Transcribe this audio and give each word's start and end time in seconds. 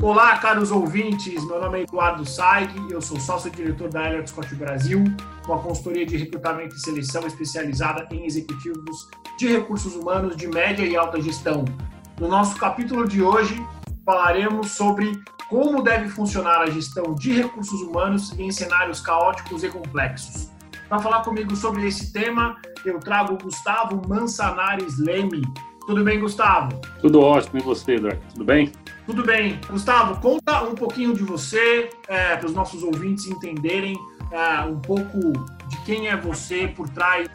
Olá, 0.00 0.38
caros 0.38 0.70
ouvintes. 0.70 1.44
Meu 1.44 1.60
nome 1.60 1.80
é 1.80 1.82
Eduardo 1.82 2.24
Saig, 2.24 2.72
eu 2.88 3.00
sou 3.00 3.18
sócio-diretor 3.18 3.88
da 3.88 4.06
Elliott 4.06 4.30
Scott 4.30 4.54
Brasil, 4.54 5.02
uma 5.44 5.58
consultoria 5.58 6.06
de 6.06 6.16
recrutamento 6.16 6.76
e 6.76 6.78
seleção 6.78 7.26
especializada 7.26 8.06
em 8.12 8.24
executivos 8.24 9.08
de 9.36 9.48
recursos 9.48 9.96
humanos 9.96 10.36
de 10.36 10.46
média 10.46 10.84
e 10.86 10.96
alta 10.96 11.20
gestão. 11.20 11.64
No 12.20 12.28
nosso 12.28 12.56
capítulo 12.56 13.08
de 13.08 13.20
hoje, 13.20 13.60
falaremos 14.04 14.70
sobre 14.70 15.20
como 15.48 15.82
deve 15.82 16.08
funcionar 16.08 16.60
a 16.60 16.70
gestão 16.70 17.12
de 17.16 17.32
recursos 17.32 17.80
humanos 17.80 18.38
em 18.38 18.52
cenários 18.52 19.00
caóticos 19.00 19.64
e 19.64 19.68
complexos. 19.68 20.48
Para 20.88 21.00
falar 21.00 21.22
comigo 21.22 21.56
sobre 21.56 21.88
esse 21.88 22.12
tema, 22.12 22.56
eu 22.84 23.00
trago 23.00 23.34
o 23.34 23.38
Gustavo 23.38 24.00
Mansanares 24.08 24.96
Leme. 24.96 25.42
Tudo 25.88 26.04
bem, 26.04 26.20
Gustavo? 26.20 26.80
Tudo 27.00 27.20
ótimo. 27.20 27.58
E 27.58 27.62
você, 27.62 27.96
Eduardo? 27.96 28.20
Tudo 28.32 28.44
bem? 28.44 28.70
Tudo 29.08 29.24
bem. 29.24 29.58
Gustavo, 29.66 30.20
conta 30.20 30.62
um 30.64 30.74
pouquinho 30.74 31.14
de 31.14 31.22
você, 31.22 31.88
é, 32.06 32.36
para 32.36 32.44
os 32.44 32.52
nossos 32.52 32.82
ouvintes 32.82 33.26
entenderem 33.26 33.96
é, 34.30 34.60
um 34.60 34.78
pouco 34.78 35.32
de 35.66 35.82
quem 35.86 36.08
é 36.08 36.14
você 36.14 36.68
por 36.68 36.90
trás 36.90 37.26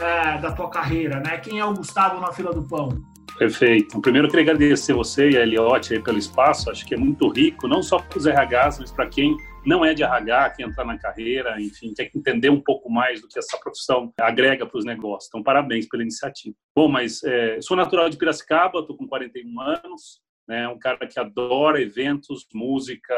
é, 0.00 0.38
da 0.38 0.50
tua 0.50 0.68
carreira, 0.68 1.20
né? 1.20 1.38
Quem 1.38 1.60
é 1.60 1.64
o 1.64 1.72
Gustavo 1.72 2.20
na 2.20 2.32
fila 2.32 2.52
do 2.52 2.64
pão? 2.64 3.00
Perfeito. 3.38 4.00
Primeiro, 4.00 4.26
eu 4.26 4.30
queria 4.30 4.52
agradecer 4.52 4.92
você 4.92 5.30
e 5.30 5.36
a 5.36 5.42
Eliote 5.42 6.00
pelo 6.00 6.18
espaço. 6.18 6.68
Acho 6.68 6.84
que 6.84 6.94
é 6.94 6.98
muito 6.98 7.28
rico, 7.28 7.68
não 7.68 7.80
só 7.80 8.00
para 8.00 8.18
os 8.18 8.26
RHs, 8.26 8.80
mas 8.80 8.90
para 8.90 9.06
quem 9.06 9.36
não 9.64 9.84
é 9.84 9.94
de 9.94 10.02
RH, 10.02 10.50
quer 10.50 10.62
entrar 10.64 10.84
na 10.84 10.98
carreira, 10.98 11.60
enfim, 11.60 11.94
quer 11.94 12.10
entender 12.12 12.50
um 12.50 12.60
pouco 12.60 12.90
mais 12.90 13.20
do 13.20 13.28
que 13.28 13.38
essa 13.38 13.56
profissão 13.56 14.12
agrega 14.20 14.66
para 14.66 14.76
os 14.76 14.84
negócios. 14.84 15.28
Então, 15.28 15.44
parabéns 15.44 15.86
pela 15.86 16.02
iniciativa. 16.02 16.56
Bom, 16.74 16.88
mas 16.88 17.22
é, 17.22 17.60
sou 17.60 17.76
natural 17.76 18.10
de 18.10 18.16
Piracicaba, 18.16 18.80
estou 18.80 18.96
com 18.96 19.06
41 19.06 19.60
anos, 19.60 20.20
né? 20.48 20.68
Um 20.68 20.78
cara 20.78 21.06
que 21.06 21.18
adora 21.18 21.80
eventos, 21.80 22.46
música, 22.52 23.14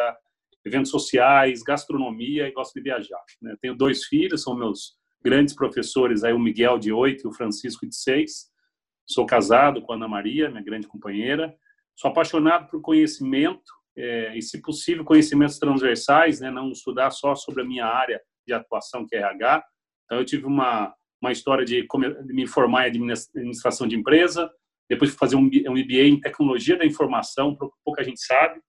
eventos 0.64 0.90
sociais, 0.90 1.62
gastronomia 1.62 2.48
e 2.48 2.52
gosta 2.52 2.78
de 2.78 2.84
viajar. 2.84 3.22
Né? 3.40 3.56
Tenho 3.60 3.74
dois 3.74 4.04
filhos, 4.04 4.42
são 4.42 4.56
meus 4.56 4.96
grandes 5.22 5.54
professores, 5.54 6.24
aí 6.24 6.32
o 6.32 6.38
Miguel 6.38 6.78
de 6.78 6.92
oito 6.92 7.26
e 7.26 7.28
o 7.28 7.34
Francisco 7.34 7.86
de 7.86 7.94
seis. 7.94 8.50
Sou 9.06 9.26
casado 9.26 9.82
com 9.82 9.92
a 9.92 9.96
Ana 9.96 10.08
Maria, 10.08 10.50
minha 10.50 10.62
grande 10.62 10.86
companheira. 10.86 11.54
Sou 11.96 12.10
apaixonado 12.10 12.68
por 12.68 12.80
conhecimento 12.80 13.72
é, 13.96 14.36
e, 14.36 14.42
se 14.42 14.60
possível, 14.60 15.04
conhecimentos 15.04 15.58
transversais, 15.58 16.40
né? 16.40 16.50
não 16.50 16.70
estudar 16.70 17.10
só 17.10 17.34
sobre 17.34 17.62
a 17.62 17.64
minha 17.64 17.86
área 17.86 18.20
de 18.46 18.54
atuação, 18.54 19.06
que 19.06 19.14
é 19.14 19.20
RH. 19.20 19.64
Então, 20.04 20.18
eu 20.18 20.24
tive 20.24 20.46
uma, 20.46 20.94
uma 21.20 21.32
história 21.32 21.64
de, 21.64 21.86
me 22.26 22.46
formar 22.46 22.84
em 22.84 22.90
administração 22.90 23.86
de 23.86 23.96
empresa, 23.96 24.50
depois 24.92 25.10
fui 25.10 25.18
fazer 25.18 25.36
um 25.36 25.44
MBA 25.44 26.04
em 26.06 26.20
tecnologia 26.20 26.76
da 26.76 26.84
informação, 26.84 27.56
pouca 27.82 28.04
gente 28.04 28.20
sabe, 28.20 28.60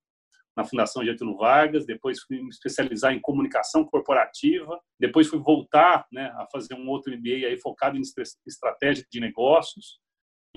na 0.55 0.63
Fundação 0.63 1.03
Getúlio 1.03 1.35
Vargas, 1.35 1.85
depois 1.85 2.21
fui 2.21 2.41
me 2.41 2.47
especializar 2.47 3.13
em 3.13 3.19
comunicação 3.19 3.83
corporativa, 3.83 4.79
depois 4.97 5.27
fui 5.27 5.39
voltar 5.39 6.05
né, 6.13 6.31
a 6.37 6.47
fazer 6.49 6.75
um 6.75 6.87
outro 6.87 7.11
MBA 7.11 7.47
aí 7.47 7.57
focado 7.57 7.97
em 7.97 8.01
estratégia 8.47 9.03
de 9.11 9.19
negócios, 9.19 9.99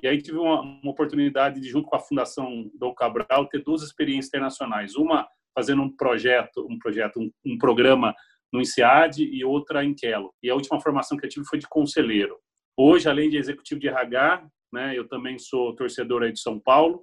e 0.01 0.07
aí 0.07 0.23
tive 0.23 0.39
uma, 0.39 0.61
uma 0.61 0.91
oportunidade 0.93 1.61
de, 1.61 1.69
junto 1.69 1.89
com 1.89 1.97
a 1.97 2.01
Fundação 2.01 2.71
Dom 2.75 2.95
Cabral, 2.95 3.49
ter 3.49 3.65
duas 3.65 3.83
experiências 3.83 4.29
internacionais, 4.29 4.95
uma 4.95 5.27
fazendo 5.53 5.83
um 5.83 5.97
projeto, 5.97 6.65
um 6.71 6.79
projeto, 6.79 7.19
um, 7.19 7.31
um 7.45 7.59
programa 7.59 8.15
no 8.53 8.61
INSEAD 8.61 9.25
e 9.25 9.45
outra 9.45 9.85
em 9.85 9.95
Quelo. 9.95 10.33
E 10.41 10.49
a 10.49 10.55
última 10.55 10.81
formação 10.81 11.19
que 11.19 11.27
eu 11.27 11.31
tive 11.31 11.47
foi 11.47 11.59
de 11.59 11.67
conselheiro. 11.67 12.39
Hoje, 12.77 13.09
além 13.09 13.31
de 13.31 13.39
executivo 13.39 13.81
de 13.81 13.89
RH, 13.89 14.47
né? 14.77 14.97
Eu 14.97 15.09
também 15.09 15.39
sou 15.39 15.75
torcedor 15.75 16.23
aí 16.23 16.33
de 16.33 16.39
São 16.39 16.61
Paulo 16.61 17.03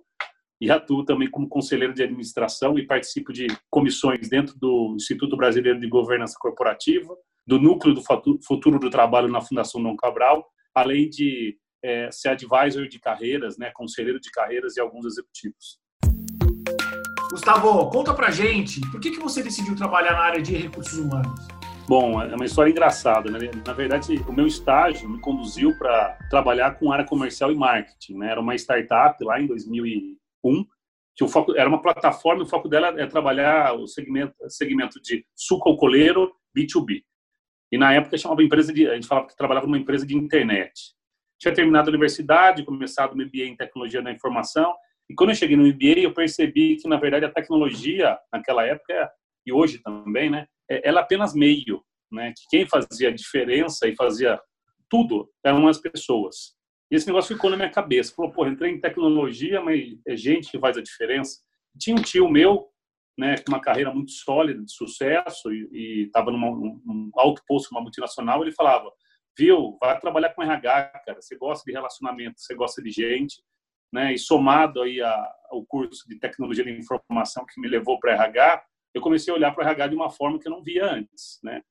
e 0.61 0.69
atuo 0.69 1.03
também 1.03 1.29
como 1.29 1.49
conselheiro 1.49 1.91
de 1.91 2.03
administração 2.03 2.77
e 2.77 2.85
participo 2.85 3.33
de 3.33 3.47
comissões 3.69 4.29
dentro 4.29 4.55
do 4.59 4.93
Instituto 4.95 5.35
Brasileiro 5.35 5.79
de 5.79 5.89
Governança 5.89 6.35
Corporativa, 6.39 7.13
do 7.45 7.59
Núcleo 7.59 7.95
do 7.95 8.01
Futuro 8.45 8.79
do 8.79 8.91
Trabalho 8.91 9.27
na 9.27 9.41
Fundação 9.41 9.81
Dom 9.81 9.97
Cabral, 9.97 10.45
além 10.73 11.09
de 11.09 11.57
é, 11.83 12.09
ser 12.11 12.29
advisor 12.29 12.87
de 12.87 12.99
carreiras, 12.99 13.57
né, 13.57 13.71
conselheiro 13.73 14.19
de 14.19 14.29
carreiras 14.29 14.73
de 14.73 14.79
alguns 14.79 15.05
executivos. 15.05 15.79
Gustavo, 17.31 17.89
conta 17.89 18.13
pra 18.13 18.29
gente, 18.29 18.79
por 18.91 19.01
que, 19.01 19.09
que 19.09 19.19
você 19.19 19.41
decidiu 19.41 19.75
trabalhar 19.75 20.13
na 20.13 20.21
área 20.21 20.41
de 20.41 20.55
recursos 20.55 20.99
humanos? 20.99 21.62
Bom, 21.85 22.21
é 22.21 22.33
uma 22.33 22.45
história 22.45 22.71
engraçada. 22.71 23.29
Né? 23.29 23.51
Na 23.65 23.73
verdade, 23.73 24.15
o 24.27 24.31
meu 24.31 24.47
estágio 24.47 25.09
me 25.09 25.19
conduziu 25.19 25.77
para 25.77 26.17
trabalhar 26.29 26.79
com 26.79 26.91
área 26.91 27.05
comercial 27.05 27.51
e 27.51 27.55
marketing. 27.55 28.17
Né? 28.17 28.31
Era 28.31 28.39
uma 28.39 28.55
startup 28.55 29.21
lá 29.23 29.41
em 29.41 29.47
2001, 29.47 30.65
que 31.15 31.23
o 31.23 31.27
foco 31.27 31.55
era 31.57 31.67
uma 31.67 31.81
plataforma. 31.81 32.43
O 32.43 32.47
foco 32.47 32.69
dela 32.69 32.99
é 32.99 33.05
trabalhar 33.05 33.73
o 33.73 33.85
segmento, 33.85 34.33
segmento 34.47 35.01
de 35.01 35.25
suco 35.35 35.69
alcooleiro 35.69 36.33
B2B. 36.57 37.03
E 37.71 37.77
na 37.77 37.93
época 37.93 38.17
chamava 38.17 38.43
empresa 38.43 38.71
de, 38.71 38.87
a 38.87 38.95
gente 38.95 39.07
falava 39.07 39.27
que 39.27 39.35
trabalhava 39.35 39.67
numa 39.67 39.77
empresa 39.77 40.05
de 40.05 40.15
internet. 40.15 40.93
Tinha 41.37 41.53
terminado 41.53 41.89
a 41.89 41.91
universidade, 41.91 42.63
começado 42.63 43.11
o 43.11 43.17
MBA 43.17 43.45
em 43.45 43.57
tecnologia 43.57 44.01
da 44.01 44.11
informação. 44.11 44.73
E 45.09 45.13
quando 45.13 45.31
eu 45.31 45.35
cheguei 45.35 45.57
no 45.57 45.67
MBA, 45.67 45.99
eu 45.99 46.13
percebi 46.13 46.77
que 46.77 46.87
na 46.87 46.95
verdade 46.95 47.25
a 47.25 47.31
tecnologia 47.31 48.17
naquela 48.31 48.65
época 48.65 49.11
e 49.45 49.51
hoje 49.51 49.79
também, 49.79 50.29
né, 50.29 50.47
ela 50.69 50.99
é 50.99 51.03
apenas 51.03 51.33
meio, 51.33 51.83
né? 52.11 52.33
Que 52.35 52.43
quem 52.49 52.67
fazia 52.67 53.09
a 53.09 53.13
diferença 53.13 53.87
e 53.87 53.95
fazia 53.95 54.39
tudo 54.89 55.29
eram 55.43 55.67
as 55.67 55.79
pessoas. 55.79 56.55
E 56.91 56.95
esse 56.95 57.07
negócio 57.07 57.35
ficou 57.35 57.49
na 57.49 57.57
minha 57.57 57.71
cabeça. 57.71 58.13
Falou, 58.13 58.31
pô, 58.31 58.45
entrei 58.45 58.71
em 58.71 58.79
tecnologia, 58.79 59.61
mas 59.61 59.97
é 60.07 60.15
gente 60.15 60.51
que 60.51 60.59
faz 60.59 60.77
a 60.77 60.81
diferença. 60.83 61.41
Tinha 61.79 61.95
um 61.95 62.01
tio 62.01 62.29
meu, 62.29 62.69
né, 63.17 63.35
com 63.37 63.51
uma 63.51 63.61
carreira 63.61 63.91
muito 63.91 64.11
sólida, 64.11 64.63
de 64.63 64.71
sucesso, 64.71 65.51
e 65.51 66.03
estava 66.05 66.31
num 66.31 66.81
um 66.85 67.11
alto 67.15 67.41
posto 67.47 67.71
numa 67.71 67.81
multinacional, 67.81 68.41
ele 68.41 68.51
falava, 68.51 68.91
viu, 69.37 69.77
vai 69.79 69.99
trabalhar 69.99 70.29
com 70.33 70.43
RH, 70.43 71.01
cara, 71.05 71.21
você 71.21 71.35
gosta 71.35 71.63
de 71.65 71.71
relacionamento, 71.71 72.39
você 72.39 72.55
gosta 72.55 72.81
de 72.81 72.91
gente, 72.91 73.41
né, 73.91 74.13
e 74.13 74.17
somado 74.17 74.81
aí 74.81 75.01
a, 75.01 75.31
ao 75.49 75.63
curso 75.65 76.07
de 76.07 76.19
tecnologia 76.19 76.63
de 76.63 76.71
informação 76.71 77.45
que 77.45 77.59
me 77.61 77.67
levou 77.67 77.99
para 77.99 78.13
RH, 78.13 78.63
eu 78.93 79.01
comecei 79.01 79.33
a 79.33 79.35
olhar 79.35 79.51
para 79.51 79.65
o 79.65 79.67
RH 79.67 79.87
de 79.87 79.95
uma 79.95 80.09
forma 80.09 80.39
que 80.39 80.47
eu 80.47 80.51
não 80.51 80.63
via 80.63 80.85
antes, 80.85 81.39
né? 81.43 81.61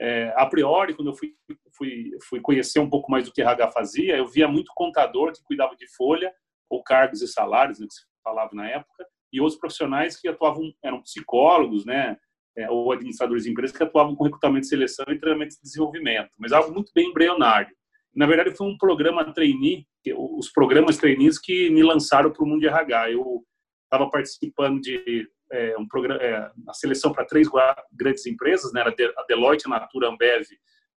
É, 0.00 0.32
a 0.36 0.44
priori, 0.44 0.94
quando 0.94 1.08
eu 1.08 1.14
fui, 1.14 1.34
fui, 1.76 2.10
fui 2.28 2.40
conhecer 2.40 2.78
um 2.78 2.90
pouco 2.90 3.10
mais 3.10 3.24
do 3.24 3.32
que 3.32 3.40
RH 3.40 3.70
fazia, 3.70 4.16
eu 4.16 4.26
via 4.26 4.46
muito 4.46 4.70
contador 4.74 5.32
que 5.32 5.42
cuidava 5.42 5.74
de 5.74 5.88
folha 5.96 6.32
ou 6.68 6.82
cargos 6.82 7.22
e 7.22 7.28
salários, 7.28 7.78
né, 7.78 7.86
que 7.86 7.94
se 7.94 8.02
falava 8.22 8.50
na 8.52 8.68
época, 8.68 9.06
e 9.32 9.40
outros 9.40 9.58
profissionais 9.58 10.20
que 10.20 10.28
atuavam, 10.28 10.70
eram 10.84 11.00
psicólogos, 11.00 11.86
né, 11.86 12.16
é, 12.58 12.70
ou 12.70 12.92
administradores 12.92 13.44
de 13.44 13.50
empresas 13.50 13.76
que 13.76 13.82
atuavam 13.82 14.14
com 14.14 14.24
recrutamento 14.24 14.66
seleção 14.66 15.06
e 15.08 15.18
treinamento 15.18 15.54
de 15.54 15.62
desenvolvimento, 15.62 16.30
mas 16.38 16.52
algo 16.52 16.72
muito 16.72 16.92
bem 16.94 17.08
embrionário. 17.08 17.74
Na 18.14 18.26
verdade, 18.26 18.56
foi 18.56 18.66
um 18.66 18.78
programa 18.78 19.32
trainee, 19.32 19.86
os 20.16 20.50
programas 20.50 20.96
trainees 20.96 21.38
que 21.38 21.68
me 21.70 21.82
lançaram 21.82 22.32
para 22.32 22.42
o 22.42 22.46
mundo 22.46 22.60
de 22.60 22.66
RH. 22.66 23.10
Eu 23.10 23.44
estava 23.84 24.10
participando 24.10 24.80
de 24.80 25.28
é, 25.50 25.76
um 25.78 25.86
programa, 25.86 26.22
é, 26.22 26.50
a 26.68 26.72
seleção 26.72 27.12
para 27.12 27.24
três 27.24 27.48
grandes 27.92 28.26
empresas, 28.26 28.72
né? 28.72 28.80
Era 28.80 28.94
a 29.16 29.24
Deloitte, 29.26 29.66
a 29.66 29.70
Natura, 29.70 30.08
a 30.08 30.10
Ambev 30.10 30.44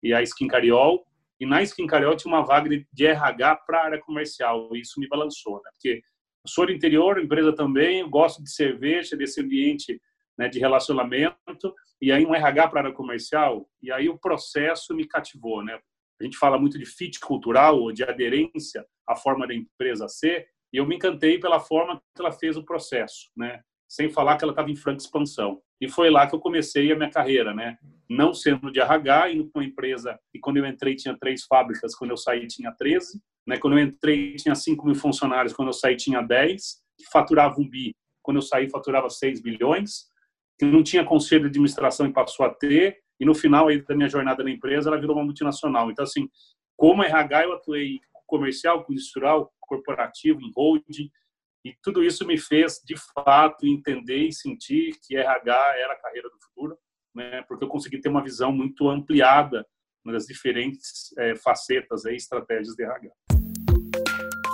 e 0.01 0.13
a 0.13 0.21
Skin 0.21 0.47
Cariol. 0.47 1.05
E 1.39 1.45
na 1.45 1.61
Skin 1.61 1.87
Cariol 1.87 2.15
tinha 2.15 2.33
uma 2.33 2.45
vaga 2.45 2.69
de 2.91 3.05
RH 3.05 3.55
para 3.57 3.79
a 3.79 3.85
área 3.85 3.99
comercial. 4.01 4.75
E 4.75 4.81
isso 4.81 4.99
me 4.99 5.07
balançou, 5.07 5.61
né? 5.63 5.71
Porque 5.71 6.01
sou 6.47 6.65
do 6.65 6.71
interior, 6.71 7.19
empresa 7.19 7.53
também, 7.53 8.07
gosto 8.09 8.43
de 8.43 8.51
cerveja, 8.51 9.15
desse 9.15 9.41
ambiente 9.41 10.01
né, 10.37 10.47
de 10.47 10.59
relacionamento. 10.59 11.73
E 12.01 12.11
aí 12.11 12.25
um 12.25 12.35
RH 12.35 12.67
para 12.69 12.79
a 12.79 12.83
área 12.85 12.95
comercial. 12.95 13.69
E 13.81 13.91
aí 13.91 14.09
o 14.09 14.17
processo 14.17 14.95
me 14.95 15.05
cativou, 15.05 15.63
né? 15.63 15.79
A 16.19 16.23
gente 16.23 16.37
fala 16.37 16.57
muito 16.57 16.77
de 16.77 16.85
fit 16.85 17.19
cultural 17.19 17.79
ou 17.79 17.93
de 17.93 18.03
aderência 18.03 18.85
à 19.07 19.15
forma 19.15 19.47
da 19.47 19.53
empresa 19.53 20.07
ser. 20.07 20.47
E 20.73 20.77
eu 20.77 20.85
me 20.85 20.95
encantei 20.95 21.39
pela 21.39 21.59
forma 21.59 22.01
que 22.15 22.21
ela 22.21 22.31
fez 22.31 22.57
o 22.57 22.63
processo, 22.63 23.29
né? 23.35 23.61
Sem 23.89 24.07
falar 24.07 24.37
que 24.37 24.43
ela 24.45 24.53
estava 24.53 24.69
em 24.69 24.75
franca 24.75 25.01
expansão. 25.01 25.59
E 25.81 25.89
foi 25.89 26.11
lá 26.11 26.27
que 26.27 26.35
eu 26.35 26.39
comecei 26.39 26.91
a 26.91 26.95
minha 26.95 27.09
carreira, 27.09 27.55
né? 27.55 27.77
Não 28.07 28.33
sendo 28.33 28.71
de 28.71 28.79
RH, 28.79 29.31
indo 29.31 29.45
para 29.49 29.61
uma 29.61 29.67
empresa, 29.67 30.19
e 30.31 30.39
quando 30.39 30.57
eu 30.57 30.65
entrei 30.65 30.95
tinha 30.95 31.17
três 31.17 31.43
fábricas, 31.45 31.95
quando 31.95 32.11
eu 32.11 32.17
saí 32.17 32.45
tinha 32.45 32.71
13, 32.71 33.19
né? 33.47 33.57
Quando 33.57 33.79
eu 33.79 33.83
entrei 33.83 34.35
tinha 34.35 34.53
5 34.53 34.85
mil 34.85 34.93
funcionários, 34.93 35.53
quando 35.53 35.69
eu 35.69 35.73
saí 35.73 35.95
tinha 35.95 36.21
10, 36.21 36.83
que 36.97 37.05
faturava 37.11 37.59
um 37.59 37.67
bi, 37.67 37.95
quando 38.21 38.37
eu 38.37 38.41
saí 38.43 38.69
faturava 38.69 39.09
6 39.09 39.41
bilhões, 39.41 40.07
que 40.59 40.65
não 40.65 40.83
tinha 40.83 41.03
conselho 41.03 41.43
de 41.43 41.47
administração 41.47 42.05
e 42.05 42.13
passou 42.13 42.45
a 42.45 42.49
ter, 42.53 42.99
e 43.19 43.25
no 43.25 43.33
final 43.33 43.69
aí 43.69 43.81
da 43.81 43.95
minha 43.95 44.09
jornada 44.09 44.43
na 44.43 44.51
empresa 44.51 44.89
ela 44.89 44.99
virou 44.99 45.15
uma 45.15 45.25
multinacional. 45.25 45.89
Então, 45.89 46.03
assim, 46.03 46.29
como 46.77 47.03
RH 47.03 47.45
eu 47.45 47.53
atuei 47.53 47.99
comercial, 48.27 48.85
industrial, 48.89 49.51
corporativo, 49.59 50.41
em 50.41 50.51
holding, 50.55 51.09
e 51.63 51.73
tudo 51.83 52.03
isso 52.03 52.25
me 52.25 52.37
fez, 52.37 52.81
de 52.85 52.95
fato, 53.13 53.67
entender 53.67 54.27
e 54.27 54.33
sentir 54.33 54.97
que 55.05 55.17
RH 55.17 55.77
era 55.77 55.93
a 55.93 56.01
carreira 56.01 56.29
do 56.29 56.39
futuro, 56.41 56.77
né? 57.13 57.43
porque 57.47 57.65
eu 57.65 57.69
consegui 57.69 57.99
ter 57.99 58.09
uma 58.09 58.23
visão 58.23 58.51
muito 58.51 58.89
ampliada 58.89 59.65
das 60.05 60.25
diferentes 60.25 61.13
é, 61.17 61.35
facetas 61.35 62.05
e 62.05 62.15
estratégias 62.15 62.75
de 62.75 62.83
RH. 62.83 63.11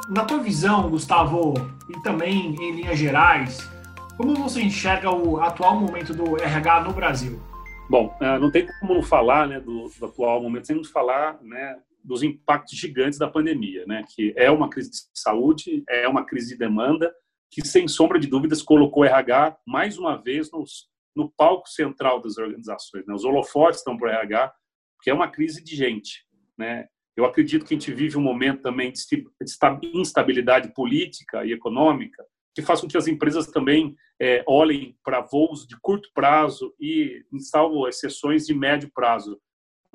Na 0.09 0.25
tua 0.25 0.39
visão, 0.39 0.89
Gustavo, 0.89 1.53
e 1.89 2.01
também 2.03 2.55
em 2.55 2.75
linhas 2.75 2.97
gerais, 2.99 3.69
Como 4.17 4.33
você 4.33 4.61
enxerga 4.61 5.11
o 5.13 5.41
atual 5.41 5.77
momento 5.77 6.13
do 6.13 6.41
RH 6.41 6.83
no 6.83 6.93
Brasil? 6.93 7.41
Bom, 7.89 8.15
é, 8.21 8.39
não 8.39 8.49
tem 8.49 8.65
como 8.79 8.93
não 8.93 9.03
falar 9.03 9.45
né, 9.45 9.59
do, 9.59 9.89
do 9.89 10.05
atual 10.05 10.41
momento 10.41 10.67
sem 10.67 10.75
nos 10.77 10.89
falar 10.89 11.37
né, 11.41 11.77
dos 12.05 12.23
impactos 12.23 12.77
gigantes 12.77 13.17
da 13.17 13.27
pandemia, 13.27 13.83
né, 13.87 14.03
que 14.15 14.33
é 14.37 14.49
uma 14.51 14.69
crise 14.69 14.91
de 14.91 14.97
saúde, 15.13 15.83
é 15.89 16.07
uma 16.07 16.25
crise 16.25 16.53
de 16.53 16.59
demanda, 16.59 17.13
que 17.51 17.65
sem 17.65 17.87
sombra 17.87 18.19
de 18.19 18.27
dúvidas 18.27 18.61
colocou 18.61 19.03
o 19.03 19.05
RH 19.05 19.57
mais 19.65 19.97
uma 19.97 20.15
vez 20.15 20.51
nos, 20.51 20.89
no 21.15 21.31
palco 21.31 21.67
central 21.69 22.21
das 22.21 22.37
organizações. 22.37 23.05
Né? 23.05 23.13
Os 23.13 23.23
holofotes 23.23 23.79
estão 23.79 23.97
para 23.97 24.07
o 24.07 24.11
RH, 24.11 24.53
que 25.01 25.09
é 25.09 25.13
uma 25.13 25.29
crise 25.29 25.63
de 25.63 25.75
gente. 25.75 26.25
Né? 26.57 26.87
Eu 27.15 27.25
acredito 27.25 27.65
que 27.65 27.73
a 27.73 27.77
gente 27.77 27.93
vive 27.93 28.17
um 28.17 28.21
momento 28.21 28.61
também 28.61 28.91
de 28.91 29.91
instabilidade 29.93 30.73
política 30.73 31.45
e 31.45 31.53
econômica, 31.53 32.25
que 32.53 32.61
faz 32.61 32.81
com 32.81 32.87
que 32.87 32.97
as 32.97 33.07
empresas 33.07 33.47
também 33.47 33.95
é, 34.19 34.43
olhem 34.47 34.97
para 35.03 35.21
voos 35.21 35.65
de 35.67 35.77
curto 35.79 36.09
prazo 36.13 36.73
e, 36.79 37.23
salvo 37.39 37.87
exceções, 37.87 38.45
de 38.45 38.53
médio 38.53 38.89
prazo, 38.93 39.39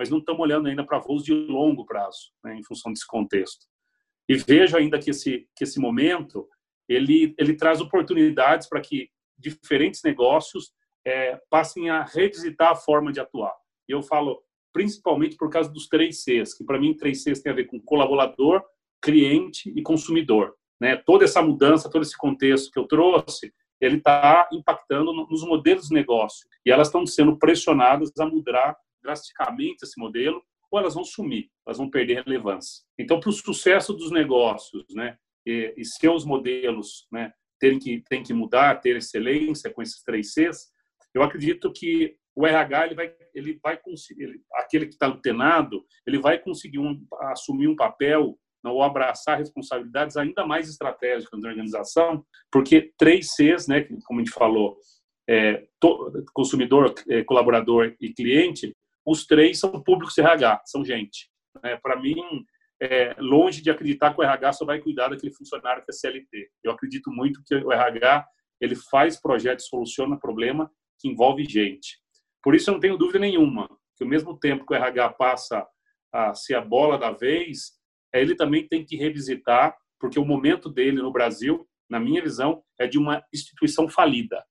mas 0.00 0.08
não 0.08 0.17
estamos 0.17 0.41
olhando 0.41 0.67
ainda 0.67 0.82
para 0.82 0.99
voos 0.99 1.23
de 1.23 1.35
longo 1.35 1.85
prazo, 1.85 2.32
né, 2.43 2.56
em 2.56 2.64
função 2.64 2.91
desse 2.91 3.06
contexto. 3.06 3.67
E 4.26 4.35
vejo 4.35 4.75
ainda 4.75 4.99
que 4.99 5.11
esse, 5.11 5.47
que 5.55 5.64
esse 5.64 5.79
momento 5.79 6.49
ele, 6.88 7.35
ele 7.37 7.55
traz 7.55 7.82
oportunidades 7.82 8.67
para 8.67 8.81
que 8.81 9.11
diferentes 9.37 10.00
negócios 10.02 10.73
é, 11.06 11.38
passem 11.50 11.91
a 11.91 12.02
revisitar 12.02 12.70
a 12.70 12.76
forma 12.76 13.12
de 13.12 13.20
atuar. 13.20 13.55
E 13.87 13.93
eu 13.93 14.00
falo 14.00 14.43
principalmente 14.73 15.37
por 15.37 15.50
causa 15.50 15.70
dos 15.70 15.87
três 15.87 16.23
Cs, 16.23 16.55
que 16.55 16.64
para 16.64 16.81
mim 16.81 16.97
três 16.97 17.23
Cs 17.23 17.43
tem 17.43 17.52
a 17.52 17.56
ver 17.56 17.67
com 17.67 17.79
colaborador, 17.79 18.62
cliente 19.02 19.70
e 19.76 19.82
consumidor. 19.82 20.55
Né? 20.81 20.97
Toda 20.97 21.26
essa 21.26 21.43
mudança, 21.43 21.91
todo 21.91 22.00
esse 22.00 22.17
contexto 22.17 22.70
que 22.70 22.79
eu 22.79 22.87
trouxe, 22.87 23.52
ele 23.79 23.99
está 23.99 24.49
impactando 24.50 25.12
nos 25.12 25.44
modelos 25.44 25.88
de 25.88 25.94
negócio 25.94 26.49
e 26.64 26.70
elas 26.70 26.88
estão 26.88 27.05
sendo 27.05 27.37
pressionadas 27.38 28.11
a 28.19 28.25
mudar 28.25 28.75
drasticamente 29.02 29.85
esse 29.85 29.99
modelo 29.99 30.43
ou 30.70 30.79
elas 30.79 30.94
vão 30.94 31.05
sumir, 31.05 31.50
elas 31.67 31.79
vão 31.79 31.91
perder 31.91 32.23
relevância. 32.25 32.85
Então, 32.99 33.19
para 33.19 33.31
o 33.31 33.32
sucesso 33.32 33.93
dos 33.93 34.11
negócios, 34.11 34.85
né, 34.94 35.17
e, 35.44 35.75
e 35.76 35.85
seus 35.85 36.25
modelos, 36.25 37.06
né, 37.11 37.32
terem 37.58 37.79
que 37.79 38.02
tem 38.08 38.23
que 38.23 38.32
mudar, 38.32 38.81
ter 38.81 38.97
excelência 38.97 39.73
com 39.73 39.82
esses 39.82 40.02
três 40.02 40.32
Cs, 40.32 40.69
eu 41.12 41.23
acredito 41.23 41.73
que 41.73 42.17
o 42.37 42.47
RH 42.47 42.87
ele 42.87 42.94
vai 42.94 43.14
ele 43.35 43.61
vai 43.62 43.76
conseguir 43.76 44.23
ele, 44.23 44.41
aquele 44.55 44.87
que 44.87 44.93
está 44.93 45.06
antenado 45.06 45.85
ele 46.06 46.19
vai 46.19 46.38
conseguir 46.38 46.79
um, 46.79 47.05
assumir 47.32 47.69
um 47.69 47.76
papel 47.76 48.38
ou 48.64 48.82
abraçar 48.82 49.38
responsabilidades 49.38 50.17
ainda 50.17 50.47
mais 50.47 50.69
estratégicas 50.69 51.41
da 51.41 51.49
organização, 51.49 52.25
porque 52.52 52.93
três 52.99 53.35
Cs, 53.35 53.67
né, 53.67 53.87
como 54.05 54.20
a 54.20 54.25
gente 54.25 54.35
falou, 54.35 54.76
é, 55.29 55.67
to, 55.81 56.12
consumidor, 56.35 56.94
é, 57.08 57.25
colaborador 57.25 57.94
e 58.00 58.12
cliente, 58.12 58.75
os 59.06 59.26
três 59.26 59.58
são 59.58 59.82
públicos 59.82 60.17
RH, 60.17 60.62
são 60.67 60.85
gente. 60.85 61.31
Né? 61.62 61.76
Para 61.76 62.00
mim, 62.00 62.17
é, 62.81 63.14
longe 63.19 63.62
de 63.62 63.70
acreditar 63.70 64.14
que 64.14 64.20
o 64.20 64.25
RH 64.25 64.55
só 64.55 64.64
vai 64.64 64.81
cuidar 64.81 65.08
daquele 65.08 65.35
funcionário 65.35 65.85
que 65.85 65.91
é 65.91 65.94
CLT. 65.94 66.50
Eu 66.64 66.73
acredito 66.73 67.11
muito 67.11 67.43
que 67.44 67.55
o 67.55 67.73
RH 67.73 68.26
ele 68.61 68.75
faz 68.75 69.20
projetos, 69.20 69.67
soluciona 69.67 70.19
problema 70.19 70.70
que 70.99 71.08
envolve 71.08 71.44
gente. 71.44 71.99
Por 72.43 72.55
isso 72.55 72.70
eu 72.70 72.75
não 72.75 72.81
tenho 72.81 72.97
dúvida 72.97 73.19
nenhuma 73.19 73.69
que 73.97 74.05
ao 74.05 74.08
mesmo 74.08 74.38
tempo 74.38 74.64
que 74.64 74.73
o 74.73 74.76
RH 74.76 75.11
passa 75.11 75.67
a 76.12 76.35
ser 76.35 76.55
a 76.55 76.61
bola 76.61 76.99
da 76.99 77.11
vez, 77.11 77.73
ele 78.14 78.35
também 78.35 78.67
tem 78.67 78.85
que 78.85 78.97
revisitar, 78.97 79.76
porque 79.99 80.19
o 80.19 80.25
momento 80.25 80.70
dele 80.70 81.02
no 81.02 81.12
Brasil, 81.12 81.69
na 81.88 82.00
minha 82.00 82.23
visão, 82.23 82.62
é 82.79 82.87
de 82.87 82.99
uma 82.99 83.23
instituição 83.32 83.88
falida. 83.88 84.43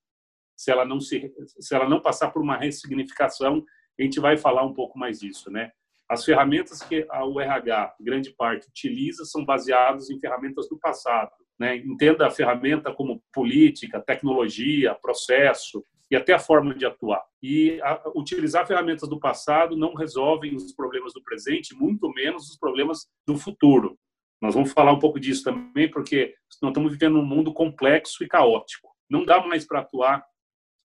Se 0.56 0.72
ela 0.72 0.86
não 0.86 1.00
se, 1.00 1.34
se 1.60 1.74
ela 1.74 1.90
não 1.90 2.00
passar 2.00 2.30
por 2.32 2.42
uma 2.44 2.58
ressignificação, 2.58 3.66
a 4.00 4.04
gente 4.04 4.20
vai 4.20 4.38
falar 4.38 4.64
um 4.64 4.74
pouco 4.74 4.98
mais 4.98 5.20
disso, 5.20 5.52
né? 5.52 5.72
As 6.10 6.26
ferramentas 6.26 6.82
que 6.82 7.08
o 7.12 7.40
RH, 7.40 7.96
grande 8.00 8.32
parte, 8.32 8.68
utiliza 8.68 9.26
são 9.26 9.46
baseadas 9.46 10.10
em 10.10 10.20
ferramentas 10.20 10.68
do 10.68 10.80
passado. 10.80 11.32
Né? 11.60 11.78
Entenda 11.78 12.26
a 12.26 12.32
ferramenta 12.32 12.92
como 12.92 13.22
política, 13.32 14.02
tecnologia, 14.02 14.96
processo, 14.96 15.84
e 16.12 16.16
até 16.16 16.34
a 16.34 16.40
forma 16.40 16.74
de 16.74 16.86
atuar. 16.86 17.24
E 17.42 17.80
a, 17.84 18.02
utilizar 18.16 18.66
ferramentas 18.66 19.08
do 19.08 19.20
passado 19.20 19.78
não 19.78 19.94
resolvem 19.94 20.56
os 20.56 20.74
problemas 20.74 21.14
do 21.14 21.22
presente, 21.22 21.76
muito 21.76 22.10
menos 22.10 22.50
os 22.50 22.58
problemas 22.58 23.08
do 23.28 23.38
futuro. 23.38 23.98
Nós 24.42 24.56
vamos 24.56 24.72
falar 24.72 24.94
um 24.94 25.00
pouco 25.00 25.20
disso 25.20 25.44
também, 25.44 25.90
porque 25.90 26.34
nós 26.62 26.72
estamos 26.72 26.92
vivendo 26.92 27.20
um 27.20 27.26
mundo 27.26 27.54
complexo 27.54 28.24
e 28.24 28.28
caótico. 28.28 28.90
Não 29.10 29.24
dá 29.24 29.46
mais 29.46 29.68
para 29.68 29.82
atuar 29.82 30.26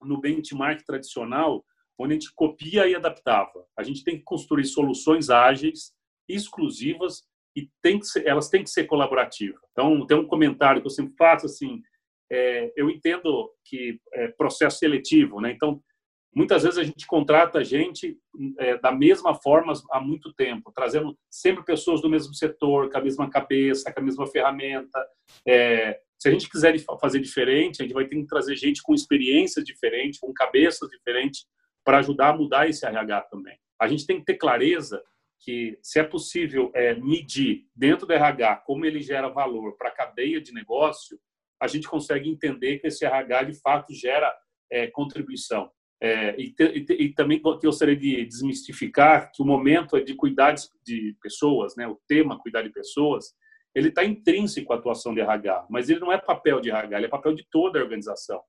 no 0.02 0.20
benchmark 0.20 0.82
tradicional, 0.84 1.64
onde 1.98 2.12
a 2.12 2.14
gente 2.14 2.34
copia 2.34 2.86
e 2.86 2.94
adaptava. 2.94 3.66
A 3.76 3.82
gente 3.82 4.04
tem 4.04 4.16
que 4.16 4.24
construir 4.24 4.64
soluções 4.64 5.30
ágeis, 5.30 5.92
exclusivas 6.28 7.22
e 7.56 7.68
tem 7.82 7.98
que 7.98 8.06
ser, 8.06 8.26
elas 8.26 8.48
têm 8.48 8.64
que 8.64 8.70
ser 8.70 8.84
colaborativas. 8.84 9.60
Então, 9.72 10.06
tem 10.06 10.16
um 10.16 10.26
comentário 10.26 10.80
que 10.80 10.86
eu 10.86 10.90
sempre 10.90 11.14
faço 11.16 11.46
assim: 11.46 11.82
é, 12.30 12.72
eu 12.76 12.88
entendo 12.90 13.50
que 13.64 14.00
é 14.14 14.28
processo 14.28 14.78
seletivo, 14.78 15.40
né? 15.40 15.52
Então, 15.52 15.82
muitas 16.34 16.62
vezes 16.62 16.78
a 16.78 16.84
gente 16.84 17.06
contrata 17.06 17.62
gente 17.62 18.18
é, 18.58 18.78
da 18.78 18.90
mesma 18.90 19.34
forma 19.34 19.72
há 19.90 20.00
muito 20.00 20.32
tempo, 20.32 20.72
trazendo 20.74 21.16
sempre 21.30 21.64
pessoas 21.64 22.00
do 22.00 22.08
mesmo 22.08 22.34
setor, 22.34 22.90
com 22.90 22.98
a 22.98 23.02
mesma 23.02 23.28
cabeça, 23.28 23.92
com 23.92 24.00
a 24.00 24.02
mesma 24.02 24.26
ferramenta. 24.26 25.06
É, 25.46 26.00
se 26.18 26.28
a 26.28 26.30
gente 26.32 26.48
quiser 26.48 26.78
fazer 27.00 27.20
diferente, 27.20 27.82
a 27.82 27.84
gente 27.84 27.94
vai 27.94 28.06
ter 28.06 28.16
que 28.16 28.26
trazer 28.26 28.56
gente 28.56 28.80
com 28.82 28.94
experiências 28.94 29.64
diferentes, 29.64 30.20
com 30.20 30.32
cabeças 30.32 30.88
diferentes, 30.88 31.44
para 31.84 31.98
ajudar 31.98 32.28
a 32.28 32.36
mudar 32.36 32.68
esse 32.68 32.86
RH 32.86 33.22
também. 33.22 33.58
A 33.80 33.88
gente 33.88 34.06
tem 34.06 34.18
que 34.18 34.24
ter 34.24 34.34
clareza 34.34 35.02
que 35.40 35.76
se 35.82 35.98
é 35.98 36.04
possível 36.04 36.70
é, 36.74 36.94
medir 36.94 37.66
dentro 37.74 38.06
do 38.06 38.12
RH 38.12 38.56
como 38.64 38.84
ele 38.84 39.00
gera 39.00 39.28
valor 39.28 39.76
para 39.76 39.88
a 39.88 39.94
cadeia 39.94 40.40
de 40.40 40.52
negócio, 40.52 41.18
a 41.60 41.66
gente 41.66 41.88
consegue 41.88 42.28
entender 42.28 42.78
que 42.78 42.86
esse 42.86 43.04
RH 43.04 43.42
de 43.44 43.60
fato 43.60 43.92
gera 43.92 44.32
é, 44.70 44.86
contribuição. 44.86 45.70
É, 46.00 46.34
e, 46.40 46.52
te, 46.52 46.64
e, 46.64 47.04
e, 47.04 47.14
também 47.14 47.40
gostaria 47.40 47.94
de 47.94 48.24
desmistificar 48.24 49.30
que 49.30 49.40
o 49.40 49.46
momento 49.46 49.96
é 49.96 50.00
de 50.00 50.14
cuidar 50.14 50.54
de 50.84 51.16
pessoas, 51.22 51.76
né? 51.76 51.86
o 51.86 52.00
tema 52.08 52.40
cuidar 52.40 52.62
de 52.62 52.70
pessoas, 52.70 53.32
ele 53.74 53.88
está 53.88 54.04
intrínseco 54.04 54.72
à 54.72 54.76
atuação 54.76 55.14
de 55.14 55.20
RH, 55.20 55.66
mas 55.70 55.88
ele 55.88 56.00
não 56.00 56.12
é 56.12 56.18
papel 56.18 56.60
de 56.60 56.70
RH, 56.70 56.96
ele 56.96 57.06
é 57.06 57.08
papel 57.08 57.34
de 57.34 57.46
toda 57.48 57.78
a 57.78 57.82
organização. 57.82 58.42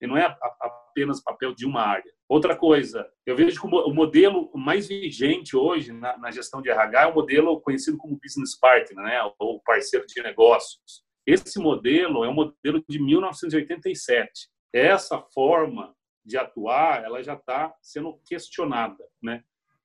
Ele 0.00 0.12
não 0.12 0.18
é 0.18 0.36
apenas 0.60 1.22
papel 1.22 1.54
de 1.54 1.66
uma 1.66 1.82
área. 1.82 2.12
Outra 2.28 2.56
coisa, 2.56 3.08
eu 3.26 3.34
vejo 3.34 3.60
que 3.60 3.66
o 3.66 3.94
modelo 3.94 4.50
mais 4.54 4.86
vigente 4.86 5.56
hoje 5.56 5.92
na 5.92 6.30
gestão 6.30 6.60
de 6.60 6.70
RH 6.70 7.02
é 7.02 7.06
o 7.06 7.14
modelo 7.14 7.60
conhecido 7.60 7.96
como 7.96 8.18
business 8.22 8.58
partner, 8.58 9.04
né? 9.04 9.32
ou 9.38 9.60
parceiro 9.62 10.06
de 10.06 10.22
negócios. 10.22 11.02
Esse 11.26 11.58
modelo 11.58 12.24
é 12.24 12.28
um 12.28 12.34
modelo 12.34 12.82
de 12.88 12.98
1987. 12.98 14.48
Essa 14.72 15.20
forma 15.34 15.94
de 16.24 16.36
atuar, 16.36 17.04
ela 17.04 17.22
já 17.22 17.34
está 17.34 17.74
sendo 17.82 18.20
questionada, 18.26 19.04
né? 19.22 19.42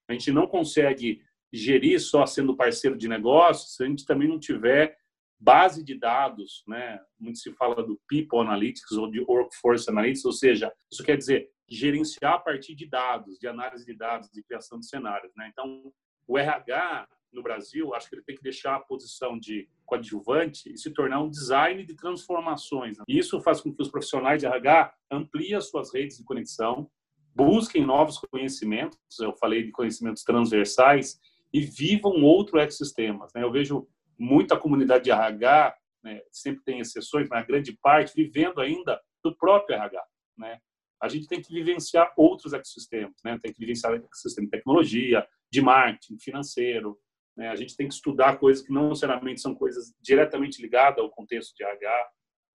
A 0.10 0.13
gente 0.13 0.32
não 0.32 0.46
consegue 0.46 1.22
gerir 1.51 2.00
só 2.00 2.25
sendo 2.25 2.55
parceiro 2.55 2.98
de 2.98 3.08
negócios 3.08 3.75
se 3.75 3.84
a 3.84 3.88
gente 3.88 4.05
também 4.05 4.27
não 4.27 4.39
tiver 4.39 4.98
base 5.43 5.83
de 5.83 6.00
dados, 6.00 6.63
né? 6.65 7.00
Muito 7.19 7.38
se 7.39 7.51
fala 7.53 7.83
do 7.83 8.00
People 8.07 8.39
Analytics 8.39 8.93
ou 8.93 9.12
de 9.12 9.19
Workforce 9.19 9.89
Analytics, 9.89 10.23
ou 10.23 10.31
seja, 10.31 10.71
isso 10.89 11.03
quer 11.03 11.17
dizer 11.17 11.50
gerenciar 11.67 12.35
a 12.35 12.39
partir 12.39 12.75
de 12.75 12.88
dados, 12.88 13.38
de 13.38 13.47
análise 13.47 13.85
de 13.85 13.93
dados, 13.93 14.29
de 14.31 14.41
criação 14.43 14.79
de 14.79 14.88
cenários, 14.88 15.33
né? 15.35 15.50
Então, 15.51 15.91
o 16.25 16.38
RH 16.38 17.07
no 17.33 17.43
Brasil, 17.43 17.93
acho 17.93 18.07
que 18.07 18.15
ele 18.15 18.23
tem 18.23 18.35
que 18.35 18.43
deixar 18.43 18.75
a 18.75 18.79
posição 18.79 19.38
de 19.38 19.67
coadjuvante 19.85 20.71
e 20.71 20.77
se 20.77 20.91
tornar 20.91 21.19
um 21.21 21.29
design 21.29 21.83
de 21.83 21.95
transformações. 21.95 22.97
Isso 23.07 23.41
faz 23.41 23.59
com 23.59 23.73
que 23.73 23.81
os 23.81 23.89
profissionais 23.89 24.39
de 24.39 24.45
RH 24.45 24.93
ampliem 25.12 25.55
as 25.55 25.67
suas 25.67 25.93
redes 25.93 26.17
de 26.17 26.23
conexão, 26.23 26.89
busquem 27.35 27.83
novos 27.83 28.19
conhecimentos, 28.19 29.00
eu 29.19 29.33
falei 29.33 29.63
de 29.63 29.71
conhecimentos 29.71 30.23
transversais, 30.23 31.19
e 31.51 31.62
vivam 31.62 32.23
outro 32.23 32.59
ecossistema. 32.59 33.27
Né? 33.33 33.43
Eu 33.43 33.51
vejo 33.51 33.88
muita 34.17 34.58
comunidade 34.58 35.05
de 35.05 35.12
RH, 35.12 35.75
né, 36.03 36.22
sempre 36.32 36.63
tem 36.63 36.79
exceções, 36.79 37.27
mas 37.29 37.43
a 37.43 37.46
grande 37.46 37.77
parte 37.82 38.13
vivendo 38.15 38.60
ainda 38.60 39.01
do 39.24 39.36
próprio 39.36 39.75
RH. 39.75 40.03
Né? 40.38 40.60
A 41.01 41.08
gente 41.08 41.27
tem 41.27 41.41
que 41.41 41.53
vivenciar 41.53 42.12
outros 42.17 42.53
ecossistemas, 42.53 43.15
né? 43.24 43.39
tem 43.41 43.53
que 43.53 43.60
vivenciar 43.60 43.93
ecossistema 43.93 44.48
de 44.48 44.51
tecnologia, 44.51 45.25
de 45.51 45.62
marketing, 45.62 46.17
financeiro, 46.20 46.98
né? 47.36 47.50
A 47.50 47.55
gente 47.55 47.75
tem 47.75 47.88
que 47.88 47.93
estudar 47.93 48.38
coisas 48.38 48.65
que 48.65 48.72
não 48.72 48.89
necessariamente 48.89 49.41
são 49.41 49.55
coisas 49.55 49.93
diretamente 50.01 50.62
ligadas 50.62 51.00
ao 51.00 51.10
contexto 51.10 51.55
de 51.55 51.63
RH 51.63 52.10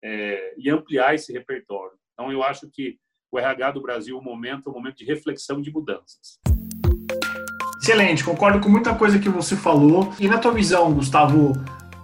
é, 0.04 0.56
e 0.58 0.70
ampliar 0.70 1.14
esse 1.14 1.32
repertório. 1.32 1.98
Então, 2.14 2.32
eu 2.32 2.44
acho 2.44 2.70
que 2.70 2.98
o 3.32 3.40
RH 3.40 3.72
do 3.72 3.82
Brasil, 3.82 4.18
o 4.18 4.24
momento, 4.24 4.68
é 4.68 4.72
um 4.72 4.76
momento 4.76 4.98
de 4.98 5.06
reflexão 5.06 5.62
de 5.62 5.72
mudanças. 5.72 6.40
Excelente, 7.84 8.24
concordo 8.24 8.62
com 8.62 8.70
muita 8.70 8.96
coisa 8.96 9.20
que 9.20 9.28
você 9.28 9.58
falou. 9.58 10.14
E 10.18 10.26
na 10.26 10.38
tua 10.38 10.54
visão, 10.54 10.94
Gustavo, 10.94 11.52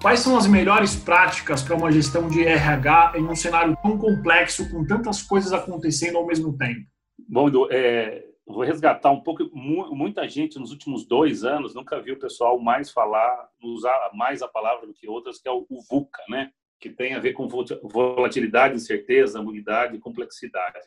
Quais 0.01 0.21
são 0.21 0.37
as 0.37 0.47
melhores 0.47 0.95
práticas 0.95 1.61
para 1.61 1.75
uma 1.75 1.91
gestão 1.91 2.29
de 2.29 2.41
RH 2.41 3.13
em 3.17 3.23
um 3.23 3.35
cenário 3.35 3.77
tão 3.81 3.97
complexo, 3.97 4.69
com 4.71 4.85
tantas 4.85 5.21
coisas 5.21 5.51
acontecendo 5.51 6.17
ao 6.17 6.25
mesmo 6.25 6.57
tempo? 6.57 6.85
Bom, 7.27 7.49
é, 7.69 8.25
vou 8.47 8.63
resgatar 8.63 9.11
um 9.11 9.19
pouco. 9.19 9.49
Muita 9.53 10.27
gente 10.27 10.57
nos 10.57 10.71
últimos 10.71 11.05
dois 11.05 11.43
anos 11.43 11.75
nunca 11.75 12.01
viu 12.01 12.15
o 12.15 12.19
pessoal 12.19 12.57
mais 12.61 12.91
falar, 12.91 13.49
usar 13.61 14.09
mais 14.13 14.41
a 14.41 14.47
palavra 14.47 14.87
do 14.87 14.93
que 14.93 15.07
outras, 15.09 15.41
que 15.41 15.49
é 15.49 15.51
o 15.51 15.65
VUCA, 15.89 16.23
né? 16.29 16.49
que 16.79 16.89
tem 16.89 17.13
a 17.13 17.19
ver 17.19 17.33
com 17.33 17.47
volatilidade, 17.83 18.75
incerteza, 18.75 19.39
ambiguidade 19.39 19.97
e 19.97 19.99
complexidade. 19.99 20.79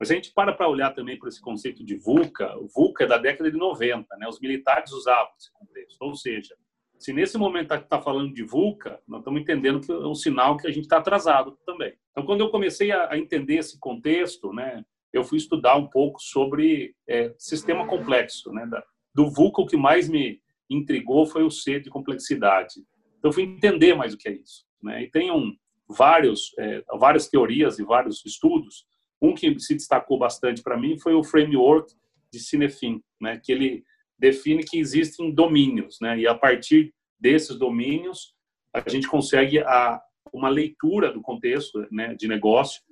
Mas 0.00 0.10
a 0.10 0.14
gente 0.14 0.32
para 0.32 0.52
para 0.54 0.66
olhar 0.66 0.94
também 0.94 1.18
para 1.18 1.28
esse 1.28 1.40
conceito 1.40 1.84
de 1.84 1.94
VUCA, 1.94 2.56
o 2.56 2.66
VUCA 2.66 3.04
é 3.04 3.06
da 3.06 3.18
década 3.18 3.50
de 3.50 3.58
90, 3.58 4.16
né? 4.16 4.26
Os 4.26 4.40
militares 4.40 4.90
usavam 4.92 5.30
esse 5.38 5.52
contexto, 5.52 6.00
ou 6.00 6.14
seja, 6.14 6.56
se 7.00 7.12
nesse 7.12 7.38
momento 7.38 7.74
está 7.74 8.00
falando 8.00 8.32
de 8.32 8.42
VUCA, 8.42 9.00
nós 9.06 9.20
estamos 9.20 9.40
entendendo 9.40 9.80
que 9.80 9.90
é 9.90 9.96
um 9.96 10.14
sinal 10.14 10.56
que 10.56 10.66
a 10.66 10.70
gente 10.70 10.84
está 10.84 10.98
atrasado 10.98 11.58
também. 11.64 11.94
Então, 12.10 12.24
quando 12.24 12.40
eu 12.40 12.50
comecei 12.50 12.92
a, 12.92 13.16
entender 13.16 13.56
esse 13.56 13.78
contexto, 13.78 14.52
né, 14.52 14.84
eu 15.12 15.24
fui 15.24 15.38
estudar 15.38 15.76
um 15.76 15.86
pouco 15.86 16.20
sobre 16.20 16.94
é, 17.08 17.34
sistema 17.38 17.86
complexo. 17.86 18.52
Né, 18.52 18.68
do 19.14 19.30
VUCA, 19.30 19.62
o 19.62 19.66
que 19.66 19.78
mais 19.78 20.08
me 20.08 20.42
intrigou 20.68 21.26
foi 21.26 21.42
o 21.42 21.50
C 21.50 21.80
de 21.80 21.88
complexidade. 21.88 22.74
Então, 23.18 23.30
eu 23.30 23.32
fui 23.32 23.44
entender 23.44 23.94
mais 23.94 24.12
o 24.12 24.18
que 24.18 24.28
é 24.28 24.32
isso. 24.32 24.66
Né, 24.82 25.04
e 25.04 25.10
tem 25.10 25.30
um, 25.30 25.54
vários, 25.88 26.52
é, 26.58 26.84
várias 26.98 27.28
teorias 27.28 27.78
e 27.78 27.82
vários 27.82 28.24
estudos. 28.26 28.86
Um 29.20 29.34
que 29.34 29.58
se 29.58 29.74
destacou 29.74 30.18
bastante 30.18 30.62
para 30.62 30.78
mim 30.78 30.98
foi 30.98 31.14
o 31.14 31.22
framework 31.22 31.92
de 32.32 32.40
Cinefin, 32.40 33.02
né, 33.20 33.40
que 33.42 33.52
ele 33.52 33.84
define 34.18 34.62
que 34.62 34.78
existem 34.78 35.32
domínios, 35.32 35.98
né? 36.00 36.18
E 36.18 36.26
a 36.26 36.34
partir 36.34 36.92
desses 37.18 37.56
domínios, 37.56 38.34
a 38.74 38.86
gente 38.88 39.08
consegue 39.08 39.58
a, 39.60 40.00
uma 40.32 40.48
leitura 40.48 41.10
do 41.10 41.22
contexto 41.22 41.86
né, 41.90 42.14
de 42.14 42.28
negócio. 42.28 42.82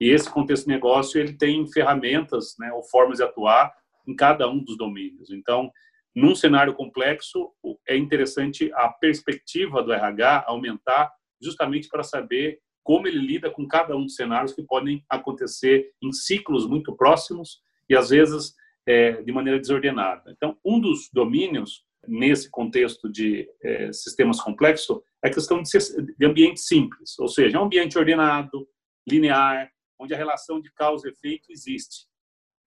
E 0.00 0.10
esse 0.10 0.30
contexto 0.30 0.66
de 0.66 0.72
negócio 0.72 1.20
ele 1.20 1.36
tem 1.36 1.66
ferramentas, 1.66 2.54
né, 2.58 2.72
ou 2.72 2.82
formas 2.84 3.18
de 3.18 3.24
atuar 3.24 3.72
em 4.06 4.14
cada 4.14 4.48
um 4.48 4.62
dos 4.62 4.76
domínios. 4.78 5.30
Então, 5.30 5.70
num 6.14 6.34
cenário 6.34 6.74
complexo, 6.74 7.52
é 7.86 7.96
interessante 7.96 8.72
a 8.74 8.88
perspectiva 8.88 9.82
do 9.82 9.92
RH 9.92 10.44
aumentar, 10.46 11.12
justamente 11.42 11.88
para 11.88 12.02
saber 12.02 12.60
como 12.88 13.06
ele 13.06 13.18
lida 13.18 13.50
com 13.50 13.68
cada 13.68 13.94
um 13.94 14.04
dos 14.04 14.14
cenários 14.14 14.54
que 14.54 14.62
podem 14.62 15.04
acontecer 15.10 15.92
em 16.00 16.10
ciclos 16.10 16.66
muito 16.66 16.96
próximos 16.96 17.60
e 17.86 17.94
às 17.94 18.08
vezes 18.08 18.54
é, 18.86 19.20
de 19.20 19.30
maneira 19.30 19.60
desordenada. 19.60 20.32
Então, 20.34 20.56
um 20.64 20.80
dos 20.80 21.10
domínios 21.12 21.84
nesse 22.06 22.50
contexto 22.50 23.06
de 23.12 23.46
é, 23.62 23.92
sistemas 23.92 24.40
complexos 24.40 25.02
é 25.22 25.28
a 25.28 25.30
questão 25.30 25.62
de, 25.62 25.70
de 26.16 26.24
ambiente 26.24 26.60
simples, 26.60 27.18
ou 27.18 27.28
seja, 27.28 27.58
é 27.58 27.60
um 27.60 27.64
ambiente 27.64 27.98
ordenado, 27.98 28.66
linear, 29.06 29.70
onde 30.00 30.14
a 30.14 30.16
relação 30.16 30.58
de 30.58 30.72
causa 30.72 31.08
e 31.08 31.10
efeito 31.10 31.52
existe. 31.52 32.06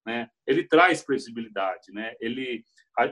Né? 0.05 0.29
Ele 0.45 0.67
traz 0.67 1.01
previsibilidade, 1.01 1.91
né? 1.91 2.13
Ele 2.21 2.63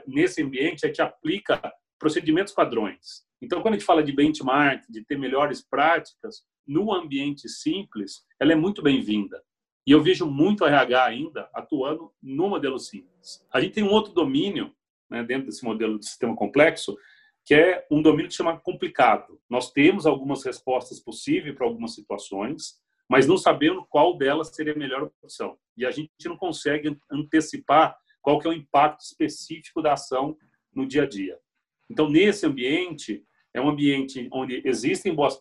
nesse 0.06 0.44
ambiente 0.44 0.84
a 0.84 0.88
gente 0.88 1.02
aplica 1.02 1.60
procedimentos 1.98 2.52
padrões. 2.52 3.24
Então, 3.42 3.62
quando 3.62 3.74
a 3.74 3.78
gente 3.78 3.86
fala 3.86 4.02
de 4.04 4.12
benchmark, 4.12 4.84
de 4.88 5.04
ter 5.04 5.18
melhores 5.18 5.60
práticas, 5.60 6.44
no 6.70 6.94
ambiente 6.94 7.48
simples, 7.48 8.24
ela 8.38 8.52
é 8.52 8.54
muito 8.54 8.80
bem-vinda. 8.80 9.42
E 9.84 9.90
eu 9.90 10.00
vejo 10.00 10.24
muito 10.24 10.64
RH 10.64 11.04
ainda 11.04 11.50
atuando 11.52 12.12
no 12.22 12.48
modelo 12.48 12.78
simples. 12.78 13.44
A 13.52 13.60
gente 13.60 13.72
tem 13.72 13.82
um 13.82 13.90
outro 13.90 14.12
domínio 14.12 14.72
né, 15.10 15.24
dentro 15.24 15.46
desse 15.46 15.64
modelo 15.64 15.98
de 15.98 16.06
sistema 16.06 16.36
complexo, 16.36 16.96
que 17.44 17.54
é 17.54 17.84
um 17.90 18.00
domínio 18.00 18.28
que 18.28 18.34
se 18.34 18.36
chama 18.36 18.60
complicado. 18.60 19.40
Nós 19.50 19.72
temos 19.72 20.06
algumas 20.06 20.44
respostas 20.44 21.00
possíveis 21.00 21.56
para 21.56 21.66
algumas 21.66 21.92
situações, 21.92 22.80
mas 23.08 23.26
não 23.26 23.36
sabemos 23.36 23.84
qual 23.88 24.16
delas 24.16 24.54
seria 24.54 24.72
a 24.72 24.78
melhor 24.78 25.02
opção. 25.02 25.58
E 25.76 25.84
a 25.84 25.90
gente 25.90 26.12
não 26.26 26.36
consegue 26.36 26.96
antecipar 27.10 27.98
qual 28.22 28.38
que 28.38 28.46
é 28.46 28.50
o 28.50 28.54
impacto 28.54 29.00
específico 29.00 29.82
da 29.82 29.94
ação 29.94 30.36
no 30.72 30.86
dia 30.86 31.02
a 31.02 31.08
dia. 31.08 31.36
Então, 31.90 32.08
nesse 32.08 32.46
ambiente, 32.46 33.24
é 33.54 33.60
um 33.60 33.68
ambiente 33.68 34.28
onde 34.32 34.62
existem 34.64 35.14
boas 35.14 35.40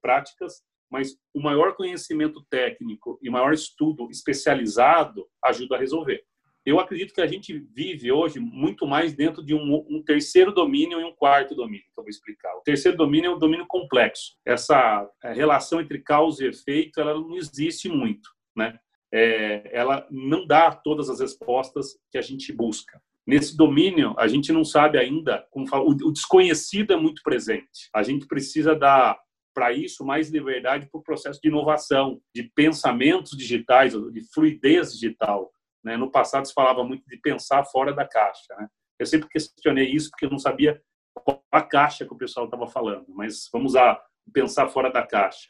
práticas, 0.00 0.62
mas 0.90 1.16
o 1.34 1.40
maior 1.40 1.74
conhecimento 1.74 2.44
técnico 2.48 3.18
e 3.22 3.30
maior 3.30 3.52
estudo 3.52 4.08
especializado 4.10 5.26
ajuda 5.44 5.76
a 5.76 5.78
resolver. 5.78 6.24
Eu 6.64 6.80
acredito 6.80 7.14
que 7.14 7.20
a 7.20 7.26
gente 7.28 7.56
vive 7.72 8.10
hoje 8.10 8.40
muito 8.40 8.88
mais 8.88 9.14
dentro 9.14 9.44
de 9.44 9.54
um, 9.54 9.86
um 9.88 10.02
terceiro 10.02 10.52
domínio 10.52 11.00
e 11.00 11.04
um 11.04 11.14
quarto 11.14 11.54
domínio, 11.54 11.84
que 11.84 12.00
eu 12.00 12.02
vou 12.02 12.10
explicar. 12.10 12.52
O 12.56 12.62
terceiro 12.62 12.96
domínio 12.96 13.30
é 13.30 13.34
um 13.34 13.38
domínio 13.38 13.66
complexo. 13.68 14.34
Essa 14.44 15.08
é, 15.22 15.32
relação 15.32 15.80
entre 15.80 16.00
causa 16.00 16.44
e 16.44 16.48
efeito, 16.48 17.00
ela 17.00 17.14
não 17.14 17.36
existe 17.36 17.88
muito, 17.88 18.28
né? 18.56 18.76
É, 19.14 19.70
ela 19.72 20.08
não 20.10 20.44
dá 20.44 20.72
todas 20.72 21.08
as 21.08 21.20
respostas 21.20 21.96
que 22.10 22.18
a 22.18 22.22
gente 22.22 22.52
busca. 22.52 23.00
Nesse 23.26 23.56
domínio, 23.56 24.14
a 24.16 24.28
gente 24.28 24.52
não 24.52 24.64
sabe 24.64 24.98
ainda, 24.98 25.44
como 25.50 25.66
fala, 25.66 25.84
o 25.84 26.12
desconhecido 26.12 26.92
é 26.92 26.96
muito 26.96 27.22
presente. 27.22 27.88
A 27.92 28.02
gente 28.02 28.26
precisa 28.26 28.74
dar 28.74 29.18
para 29.52 29.72
isso 29.72 30.04
mais 30.04 30.28
liberdade 30.30 30.86
para 30.90 31.00
o 31.00 31.02
processo 31.02 31.40
de 31.40 31.48
inovação, 31.48 32.20
de 32.34 32.44
pensamentos 32.54 33.36
digitais, 33.36 33.94
de 33.94 34.22
fluidez 34.32 34.92
digital. 34.92 35.50
Né? 35.82 35.96
No 35.96 36.10
passado 36.10 36.46
se 36.46 36.52
falava 36.52 36.84
muito 36.84 37.04
de 37.08 37.16
pensar 37.16 37.64
fora 37.64 37.92
da 37.92 38.06
caixa. 38.06 38.54
Né? 38.58 38.68
Eu 38.98 39.06
sempre 39.06 39.28
questionei 39.28 39.88
isso 39.90 40.10
porque 40.10 40.26
eu 40.26 40.30
não 40.30 40.38
sabia 40.38 40.80
qual 41.14 41.42
a 41.50 41.62
caixa 41.62 42.04
que 42.04 42.12
o 42.12 42.18
pessoal 42.18 42.44
estava 42.44 42.66
falando, 42.66 43.06
mas 43.08 43.48
vamos 43.52 43.74
a 43.74 44.00
pensar 44.32 44.68
fora 44.68 44.90
da 44.90 45.04
caixa. 45.04 45.48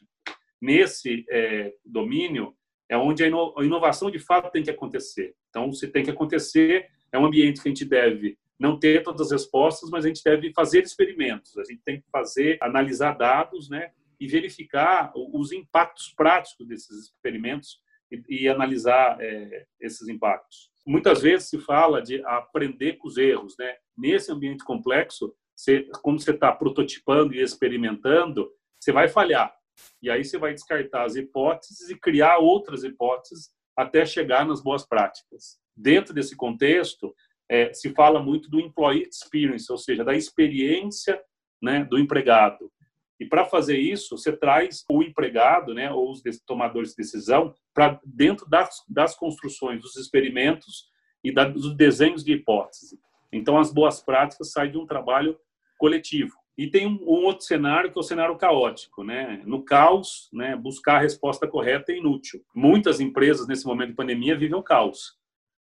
Nesse 0.63 1.25
é, 1.29 1.75
domínio 1.85 2.55
é 2.89 2.97
onde 2.97 3.25
a 3.25 3.27
inovação 3.27 4.11
de 4.11 4.19
fato 4.19 4.51
tem 4.51 4.63
que 4.63 4.71
acontecer. 4.71 5.35
Então, 5.51 5.73
se 5.73 5.89
tem 5.89 6.05
que 6.05 6.11
acontecer, 6.11 6.89
é 7.13 7.19
um 7.19 7.27
ambiente 7.27 7.63
que 7.63 7.69
a 7.69 7.71
gente 7.71 7.85
deve 7.85 8.39
não 8.59 8.79
ter 8.79 9.03
todas 9.03 9.21
as 9.21 9.33
respostas, 9.33 9.91
mas 9.91 10.05
a 10.05 10.09
gente 10.09 10.23
deve 10.25 10.53
fazer 10.53 10.83
experimentos. 10.83 11.57
A 11.59 11.65
gente 11.65 11.83
tem 11.85 12.01
que 12.01 12.07
fazer, 12.11 12.59
analisar 12.61 13.13
dados, 13.13 13.69
né, 13.69 13.91
e 14.19 14.27
verificar 14.27 15.13
os 15.15 15.53
impactos 15.53 16.13
práticos 16.17 16.67
desses 16.67 17.05
experimentos 17.05 17.81
e, 18.11 18.45
e 18.45 18.49
analisar 18.49 19.19
é, 19.21 19.67
esses 19.81 20.09
impactos. 20.09 20.71
Muitas 20.87 21.21
vezes 21.21 21.49
se 21.49 21.59
fala 21.59 22.01
de 22.01 22.25
aprender 22.25 22.95
com 22.95 23.09
os 23.09 23.19
erros, 23.19 23.57
né? 23.59 23.77
Nesse 23.99 24.31
ambiente 24.33 24.65
complexo, 24.65 25.35
você, 25.55 25.83
como 26.03 26.19
você 26.19 26.31
está 26.31 26.53
prototipando 26.53 27.35
e 27.35 27.43
experimentando, 27.43 28.51
você 28.79 28.93
vai 28.93 29.09
falhar. 29.09 29.55
E 30.01 30.09
aí 30.09 30.25
você 30.25 30.39
vai 30.39 30.55
descartar 30.55 31.05
as 31.05 31.17
hipóteses 31.17 31.91
e 31.91 31.99
criar 31.99 32.39
outras 32.39 32.85
hipóteses 32.85 33.51
até 33.77 34.07
chegar 34.07 34.47
nas 34.47 34.63
boas 34.63 34.87
práticas. 34.87 35.59
Dentro 35.77 36.15
desse 36.15 36.35
contexto, 36.35 37.15
é, 37.49 37.73
se 37.73 37.91
fala 37.91 38.23
muito 38.23 38.51
do 38.51 38.61
employee 38.61 39.09
experience, 39.09 39.71
ou 39.71 39.79
seja, 39.79 40.05
da 40.05 40.15
experiência 40.15 41.21
né, 41.63 41.85
do 41.85 41.99
empregado. 41.99 42.71
E 43.19 43.25
para 43.25 43.47
fazer 43.47 43.79
isso, 43.79 44.17
você 44.17 44.33
traz 44.33 44.85
o 44.91 45.03
empregado, 45.03 45.73
né, 45.73 45.91
ou 45.91 46.11
os 46.11 46.23
tomadores 46.47 46.91
de 46.91 46.97
decisão, 46.97 47.55
para 47.73 48.01
dentro 48.05 48.49
das, 48.49 48.83
das 48.89 49.15
construções, 49.15 49.81
dos 49.81 49.97
experimentos 49.97 50.91
e 51.25 51.33
da, 51.33 51.45
dos 51.45 51.75
desenhos 51.75 52.23
de 52.23 52.33
hipótese. 52.33 52.99
Então, 53.33 53.59
as 53.59 53.73
boas 53.73 54.01
práticas 54.01 54.53
saem 54.53 54.73
de 54.73 54.79
um 54.79 54.87
trabalho 54.87 55.39
coletivo. 55.79 56.35
E 56.59 56.69
tem 56.69 56.87
um, 56.87 56.99
um, 57.03 57.25
outro 57.25 57.45
cenário 57.45 57.93
que 57.93 57.99
é 57.99 58.01
o 58.01 58.05
cenário 58.05 58.37
caótico, 58.37 59.05
né? 59.05 59.43
No 59.45 59.63
caos, 59.63 60.31
né, 60.33 60.57
buscar 60.57 60.97
a 60.97 61.01
resposta 61.01 61.47
correta 61.47 61.93
é 61.93 61.99
inútil. 61.99 62.43
Muitas 62.55 62.99
empresas 62.99 63.47
nesse 63.47 63.67
momento 63.67 63.91
de 63.91 63.97
pandemia 63.97 64.37
vivem 64.37 64.59
o 64.59 64.63
caos 64.63 65.19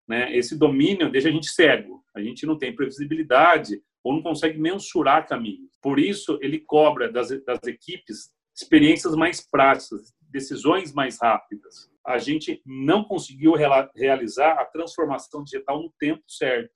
né? 0.07 0.35
Esse 0.35 0.57
domínio 0.57 1.11
deixa 1.11 1.29
a 1.29 1.31
gente 1.31 1.47
cego. 1.47 2.03
A 2.15 2.21
gente 2.21 2.45
não 2.45 2.57
tem 2.57 2.75
previsibilidade 2.75 3.81
ou 4.03 4.13
não 4.13 4.21
consegue 4.21 4.59
mensurar 4.59 5.27
caminhos. 5.27 5.71
Por 5.81 5.99
isso, 5.99 6.37
ele 6.41 6.59
cobra 6.59 7.11
das, 7.11 7.29
das 7.43 7.59
equipes 7.65 8.31
experiências 8.55 9.15
mais 9.15 9.41
práticas, 9.41 10.13
decisões 10.29 10.93
mais 10.93 11.19
rápidas. 11.21 11.89
A 12.05 12.17
gente 12.17 12.61
não 12.65 13.03
conseguiu 13.03 13.53
realizar 13.95 14.53
a 14.53 14.65
transformação 14.65 15.43
digital 15.43 15.81
no 15.81 15.91
tempo 15.97 16.23
certo 16.27 16.71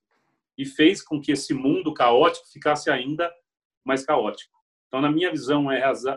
e 0.57 0.65
fez 0.65 1.03
com 1.03 1.21
que 1.21 1.33
esse 1.33 1.53
mundo 1.53 1.93
caótico 1.93 2.47
ficasse 2.51 2.89
ainda 2.89 3.31
mais 3.85 4.05
caótico. 4.05 4.57
Então, 4.87 5.01
na 5.01 5.11
minha 5.11 5.29
visão, 5.29 5.67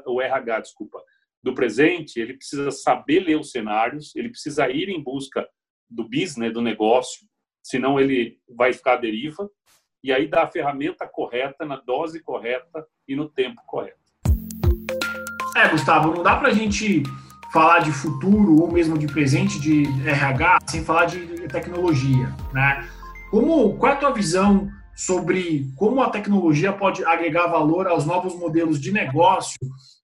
o 0.06 0.20
RH, 0.20 0.60
desculpa, 0.60 1.02
do 1.42 1.54
presente, 1.54 2.20
ele 2.20 2.34
precisa 2.34 2.70
saber 2.70 3.20
ler 3.20 3.38
os 3.38 3.50
cenários, 3.50 4.14
ele 4.14 4.28
precisa 4.28 4.70
ir 4.70 4.88
em 4.88 5.02
busca 5.02 5.48
do 5.90 6.04
business, 6.04 6.52
do 6.52 6.62
negócio, 6.62 7.26
senão 7.62 7.98
ele 7.98 8.38
vai 8.48 8.72
ficar 8.72 8.94
à 8.94 8.96
deriva, 8.96 9.50
e 10.02 10.12
aí 10.12 10.26
dá 10.26 10.44
a 10.44 10.48
ferramenta 10.48 11.06
correta, 11.06 11.64
na 11.66 11.76
dose 11.76 12.22
correta 12.22 12.86
e 13.06 13.14
no 13.14 13.28
tempo 13.28 13.60
correto. 13.66 13.98
É, 15.56 15.68
Gustavo, 15.68 16.14
não 16.14 16.22
dá 16.22 16.36
para 16.36 16.48
a 16.48 16.54
gente 16.54 17.02
falar 17.52 17.80
de 17.80 17.92
futuro 17.92 18.60
ou 18.60 18.70
mesmo 18.70 18.96
de 18.96 19.06
presente 19.06 19.60
de 19.60 19.82
RH 20.08 20.58
sem 20.68 20.84
falar 20.84 21.06
de 21.06 21.48
tecnologia, 21.48 22.34
né? 22.52 22.88
Como, 23.30 23.76
qual 23.76 23.92
é 23.92 23.94
a 23.96 23.98
tua 23.98 24.12
visão 24.12 24.70
sobre 24.94 25.72
como 25.76 26.02
a 26.02 26.10
tecnologia 26.10 26.72
pode 26.72 27.04
agregar 27.04 27.46
valor 27.46 27.86
aos 27.86 28.04
novos 28.04 28.34
modelos 28.34 28.80
de 28.80 28.92
negócio 28.92 29.58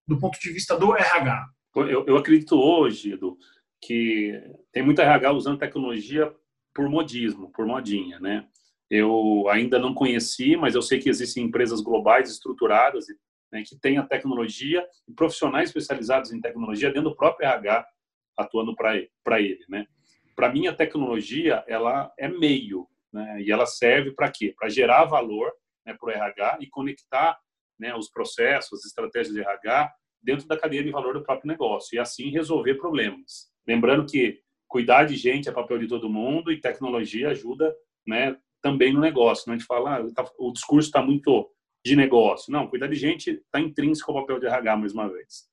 do 0.07 0.19
ponto 0.19 0.38
de 0.40 0.50
vista 0.50 0.76
do 0.76 0.95
RH. 0.95 1.47
Eu, 1.75 2.07
eu 2.07 2.16
acredito 2.16 2.57
hoje, 2.57 3.12
Edu, 3.12 3.37
que 3.80 4.40
tem 4.73 4.83
muito 4.83 5.00
RH 5.00 5.33
usando 5.33 5.59
tecnologia 5.59 6.33
por 6.75 6.88
modismo, 6.88 7.50
por 7.52 7.66
modinha, 7.66 8.18
né? 8.21 8.47
Eu 8.90 9.49
ainda 9.49 9.78
não 9.78 9.95
conheci, 9.95 10.56
mas 10.56 10.75
eu 10.75 10.83
sei 10.83 10.99
que 10.99 11.09
existem 11.09 11.45
empresas 11.45 11.80
globais 11.80 12.30
estruturadas 12.30 13.06
né, 13.50 13.62
que 13.66 13.76
têm 13.76 13.99
a 13.99 14.06
tecnologia 14.06 14.87
e 15.09 15.12
profissionais 15.12 15.71
especializados 15.71 16.33
em 16.33 16.40
tecnologia 16.40 16.90
dentro 16.92 17.11
do 17.11 17.16
próprio 17.16 17.49
RH 17.49 17.87
atuando 18.37 18.76
para 18.76 19.40
ele, 19.40 19.64
né? 19.68 19.87
Para 20.35 20.52
mim 20.52 20.66
a 20.66 20.75
tecnologia 20.75 21.64
ela 21.66 22.12
é 22.18 22.28
meio, 22.28 22.87
né? 23.12 23.40
E 23.42 23.50
ela 23.50 23.66
serve 23.66 24.12
para 24.12 24.30
quê? 24.30 24.54
Para 24.56 24.68
gerar 24.68 25.04
valor 25.04 25.50
né, 25.85 25.95
para 25.95 26.09
o 26.09 26.11
RH 26.11 26.59
e 26.61 26.66
conectar 26.68 27.38
né, 27.78 27.95
os 27.95 28.11
processos, 28.11 28.80
as 28.80 28.87
estratégias 28.87 29.35
de 29.35 29.40
RH 29.40 29.95
dentro 30.23 30.47
da 30.47 30.59
cadeia 30.59 30.83
de 30.83 30.90
valor 30.90 31.14
do 31.14 31.23
próprio 31.23 31.49
negócio 31.49 31.97
e 31.97 31.99
assim 31.99 32.30
resolver 32.30 32.75
problemas. 32.75 33.50
Lembrando 33.67 34.07
que 34.07 34.41
cuidar 34.69 35.05
de 35.05 35.17
gente 35.17 35.49
é 35.49 35.53
papel 35.53 35.79
de 35.79 35.89
todo 35.89 36.09
mundo 36.09 36.53
e 36.53 36.61
tecnologia 36.61 37.31
ajuda 37.31 37.75
né, 38.07 38.37
também 38.63 38.93
no 38.93 39.01
negócio. 39.01 39.45
Não 39.47 39.55
a 39.55 39.59
gente 39.59 39.67
fala, 39.67 39.99
ah, 39.99 40.15
tá, 40.15 40.25
o 40.39 40.53
discurso 40.53 40.89
está 40.89 41.03
muito 41.03 41.51
de 41.85 41.97
negócio. 41.97 42.53
Não, 42.53 42.67
cuidar 42.69 42.89
de 42.89 42.97
gente 42.97 43.31
está 43.31 43.61
intrínseco 43.61 44.11
ao 44.11 44.21
papel 44.21 44.41
de 44.41 44.47
RH, 44.47 44.77
mais 44.77 44.93
uma 44.93 45.09
vez. 45.09 45.49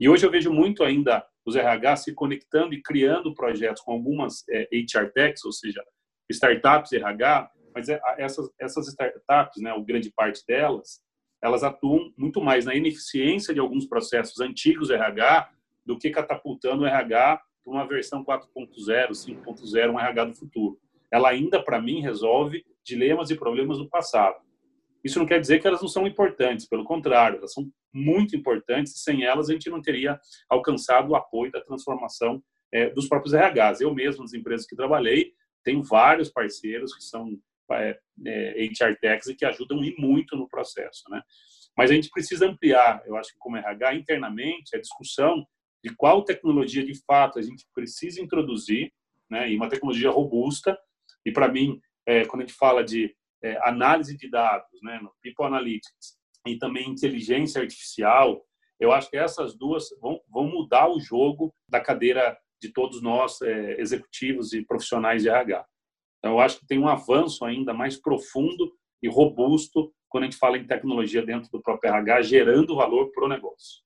E 0.00 0.08
hoje 0.08 0.24
eu 0.24 0.30
vejo 0.30 0.52
muito 0.52 0.84
ainda 0.84 1.24
os 1.44 1.56
RH 1.56 1.96
se 1.96 2.14
conectando 2.14 2.74
e 2.74 2.82
criando 2.82 3.34
projetos 3.34 3.82
com 3.82 3.92
algumas 3.92 4.44
é, 4.48 4.68
HR 4.72 5.10
techs, 5.12 5.44
ou 5.44 5.52
seja, 5.52 5.82
startups 6.30 6.92
RH, 6.92 7.50
mas 7.74 7.88
é, 7.88 8.00
essas, 8.18 8.50
essas 8.60 8.88
startups, 8.88 9.62
né, 9.62 9.70
a 9.70 9.78
grande 9.80 10.10
parte 10.10 10.44
delas, 10.46 11.00
elas 11.42 11.62
atuam 11.62 12.12
muito 12.16 12.40
mais 12.40 12.64
na 12.64 12.74
ineficiência 12.74 13.54
de 13.54 13.60
alguns 13.60 13.86
processos 13.86 14.40
antigos 14.40 14.90
RH 14.90 15.50
do 15.86 15.98
que 15.98 16.10
catapultando 16.10 16.82
o 16.82 16.86
RH 16.86 17.40
para 17.64 17.72
uma 17.72 17.86
versão 17.86 18.24
4.0, 18.24 19.10
5.0, 19.10 19.92
um 19.92 20.00
RH 20.00 20.24
do 20.24 20.34
futuro. 20.34 20.78
Ela 21.10 21.30
ainda, 21.30 21.62
para 21.62 21.80
mim, 21.80 22.00
resolve 22.00 22.64
dilemas 22.84 23.30
e 23.30 23.36
problemas 23.36 23.78
do 23.78 23.88
passado. 23.88 24.36
Isso 25.04 25.18
não 25.18 25.26
quer 25.26 25.40
dizer 25.40 25.60
que 25.60 25.66
elas 25.66 25.80
não 25.80 25.88
são 25.88 26.06
importantes, 26.06 26.66
pelo 26.68 26.84
contrário, 26.84 27.38
elas 27.38 27.52
são 27.52 27.70
muito 27.92 28.36
importantes 28.36 28.94
e 28.94 28.98
sem 28.98 29.24
elas 29.24 29.48
a 29.48 29.52
gente 29.52 29.70
não 29.70 29.80
teria 29.80 30.18
alcançado 30.48 31.10
o 31.10 31.16
apoio 31.16 31.52
da 31.52 31.60
transformação 31.60 32.42
é, 32.72 32.90
dos 32.90 33.08
próprios 33.08 33.34
RHs. 33.34 33.80
Eu 33.80 33.94
mesmo, 33.94 34.22
nas 34.22 34.34
empresas 34.34 34.66
que 34.66 34.76
trabalhei, 34.76 35.32
tenho 35.64 35.82
vários 35.82 36.30
parceiros 36.30 36.94
que 36.94 37.02
são 37.02 37.38
é, 37.72 37.98
é, 38.26 38.64
HR 38.66 38.96
Techs 39.00 39.28
e 39.28 39.34
que 39.34 39.44
ajudam 39.44 39.80
muito 39.98 40.36
no 40.36 40.48
processo, 40.48 41.04
né? 41.10 41.22
Mas 41.76 41.90
a 41.90 41.94
gente 41.94 42.10
precisa 42.10 42.46
ampliar, 42.46 43.02
eu 43.06 43.16
acho 43.16 43.32
que 43.32 43.38
como 43.38 43.56
RH, 43.56 43.94
internamente, 43.94 44.74
a 44.74 44.80
discussão 44.80 45.46
de 45.82 45.94
qual 45.94 46.24
tecnologia 46.24 46.84
de 46.84 46.94
fato 47.04 47.38
a 47.38 47.42
gente 47.42 47.66
precisa 47.74 48.20
introduzir, 48.20 48.92
né? 49.30 49.50
E 49.50 49.56
uma 49.56 49.68
tecnologia 49.68 50.10
robusta. 50.10 50.78
E 51.24 51.32
para 51.32 51.48
mim, 51.48 51.80
é, 52.06 52.24
quando 52.24 52.42
a 52.42 52.46
gente 52.46 52.56
fala 52.56 52.82
de 52.82 53.14
é, 53.42 53.58
análise 53.68 54.16
de 54.16 54.28
dados, 54.28 54.80
né? 54.82 54.98
No 55.00 55.12
People 55.22 55.46
Analytics 55.46 56.18
e 56.46 56.56
também 56.56 56.88
inteligência 56.88 57.60
artificial, 57.60 58.44
eu 58.80 58.92
acho 58.92 59.10
que 59.10 59.16
essas 59.16 59.56
duas 59.56 59.88
vão, 60.00 60.20
vão 60.28 60.44
mudar 60.44 60.88
o 60.88 61.00
jogo 61.00 61.54
da 61.68 61.80
cadeira 61.80 62.38
de 62.60 62.72
todos 62.72 63.02
nós, 63.02 63.40
é, 63.42 63.80
executivos 63.80 64.52
e 64.52 64.64
profissionais 64.64 65.22
de 65.22 65.28
RH. 65.28 65.64
Então, 66.18 66.32
eu 66.32 66.40
acho 66.40 66.58
que 66.58 66.66
tem 66.66 66.78
um 66.78 66.88
avanço 66.88 67.44
ainda 67.44 67.72
mais 67.72 67.96
profundo 67.96 68.72
e 69.02 69.08
robusto 69.08 69.92
quando 70.08 70.24
a 70.24 70.26
gente 70.26 70.38
fala 70.38 70.58
em 70.58 70.66
tecnologia 70.66 71.22
dentro 71.22 71.50
do 71.50 71.60
próprio 71.60 71.90
RH, 71.90 72.22
gerando 72.22 72.76
valor 72.76 73.10
para 73.12 73.24
o 73.24 73.28
negócio. 73.28 73.82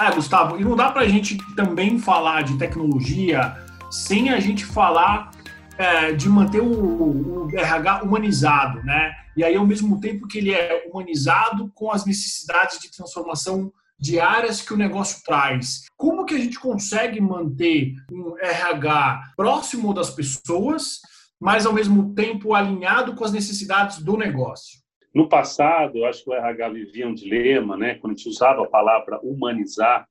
É, 0.00 0.10
Gustavo, 0.12 0.58
e 0.60 0.64
não 0.64 0.74
dá 0.74 0.90
para 0.90 1.02
a 1.02 1.08
gente 1.08 1.38
também 1.54 1.98
falar 1.98 2.42
de 2.42 2.58
tecnologia 2.58 3.56
sem 3.90 4.30
a 4.30 4.40
gente 4.40 4.64
falar 4.64 5.30
é, 5.78 6.12
de 6.12 6.28
manter 6.28 6.60
o, 6.60 7.46
o, 7.46 7.50
RH 7.52 8.02
humanizado, 8.02 8.82
né? 8.82 9.12
E 9.36 9.44
aí, 9.44 9.54
ao 9.54 9.66
mesmo 9.66 10.00
tempo 10.00 10.26
que 10.26 10.38
ele 10.38 10.52
é 10.52 10.84
humanizado 10.88 11.70
com 11.74 11.90
as 11.90 12.04
necessidades 12.04 12.80
de 12.80 12.90
transformação 12.90 13.72
diárias 13.98 14.60
que 14.60 14.74
o 14.74 14.76
negócio 14.76 15.22
traz. 15.24 15.84
Como 15.96 16.24
que 16.24 16.34
a 16.34 16.38
gente 16.38 16.58
consegue 16.58 17.20
manter 17.20 17.94
um 18.10 18.36
RH 18.38 19.32
próximo 19.36 19.94
das 19.94 20.10
pessoas, 20.10 20.98
mas 21.40 21.64
ao 21.64 21.72
mesmo 21.72 22.14
tempo 22.14 22.54
alinhado 22.54 23.14
com 23.14 23.24
as 23.24 23.32
necessidades 23.32 23.98
do 23.98 24.16
negócio? 24.16 24.83
No 25.14 25.28
passado, 25.28 25.98
eu 25.98 26.06
acho 26.06 26.24
que 26.24 26.30
o 26.30 26.34
RH 26.34 26.68
vivia 26.70 27.06
um 27.06 27.14
dilema, 27.14 27.76
né? 27.76 27.94
Quando 27.94 28.14
a 28.14 28.16
gente 28.16 28.28
usava 28.28 28.64
a 28.64 28.68
palavra 28.68 29.20
humanizar, 29.22 30.08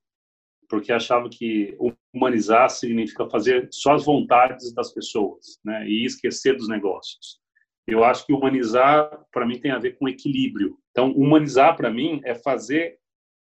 porque 0.70 0.94
achava 0.94 1.30
que 1.30 1.78
humanizar 2.14 2.70
significa 2.70 3.30
fazer 3.30 3.68
só 3.70 3.96
as 3.96 4.06
vontades 4.06 4.74
das 4.74 4.94
pessoas, 4.94 5.60
né? 5.64 5.86
E 5.86 6.06
esquecer 6.06 6.56
dos 6.56 6.70
negócios. 6.70 7.42
Eu 7.86 8.04
acho 8.06 8.26
que 8.26 8.32
humanizar, 8.32 9.26
para 9.30 9.46
mim, 9.46 9.60
tem 9.60 9.72
a 9.72 9.78
ver 9.78 9.98
com 9.98 10.08
equilíbrio. 10.08 10.78
Então, 10.92 11.12
humanizar, 11.12 11.76
para 11.76 11.92
mim, 11.92 12.22
é 12.24 12.34
fazer 12.34 12.98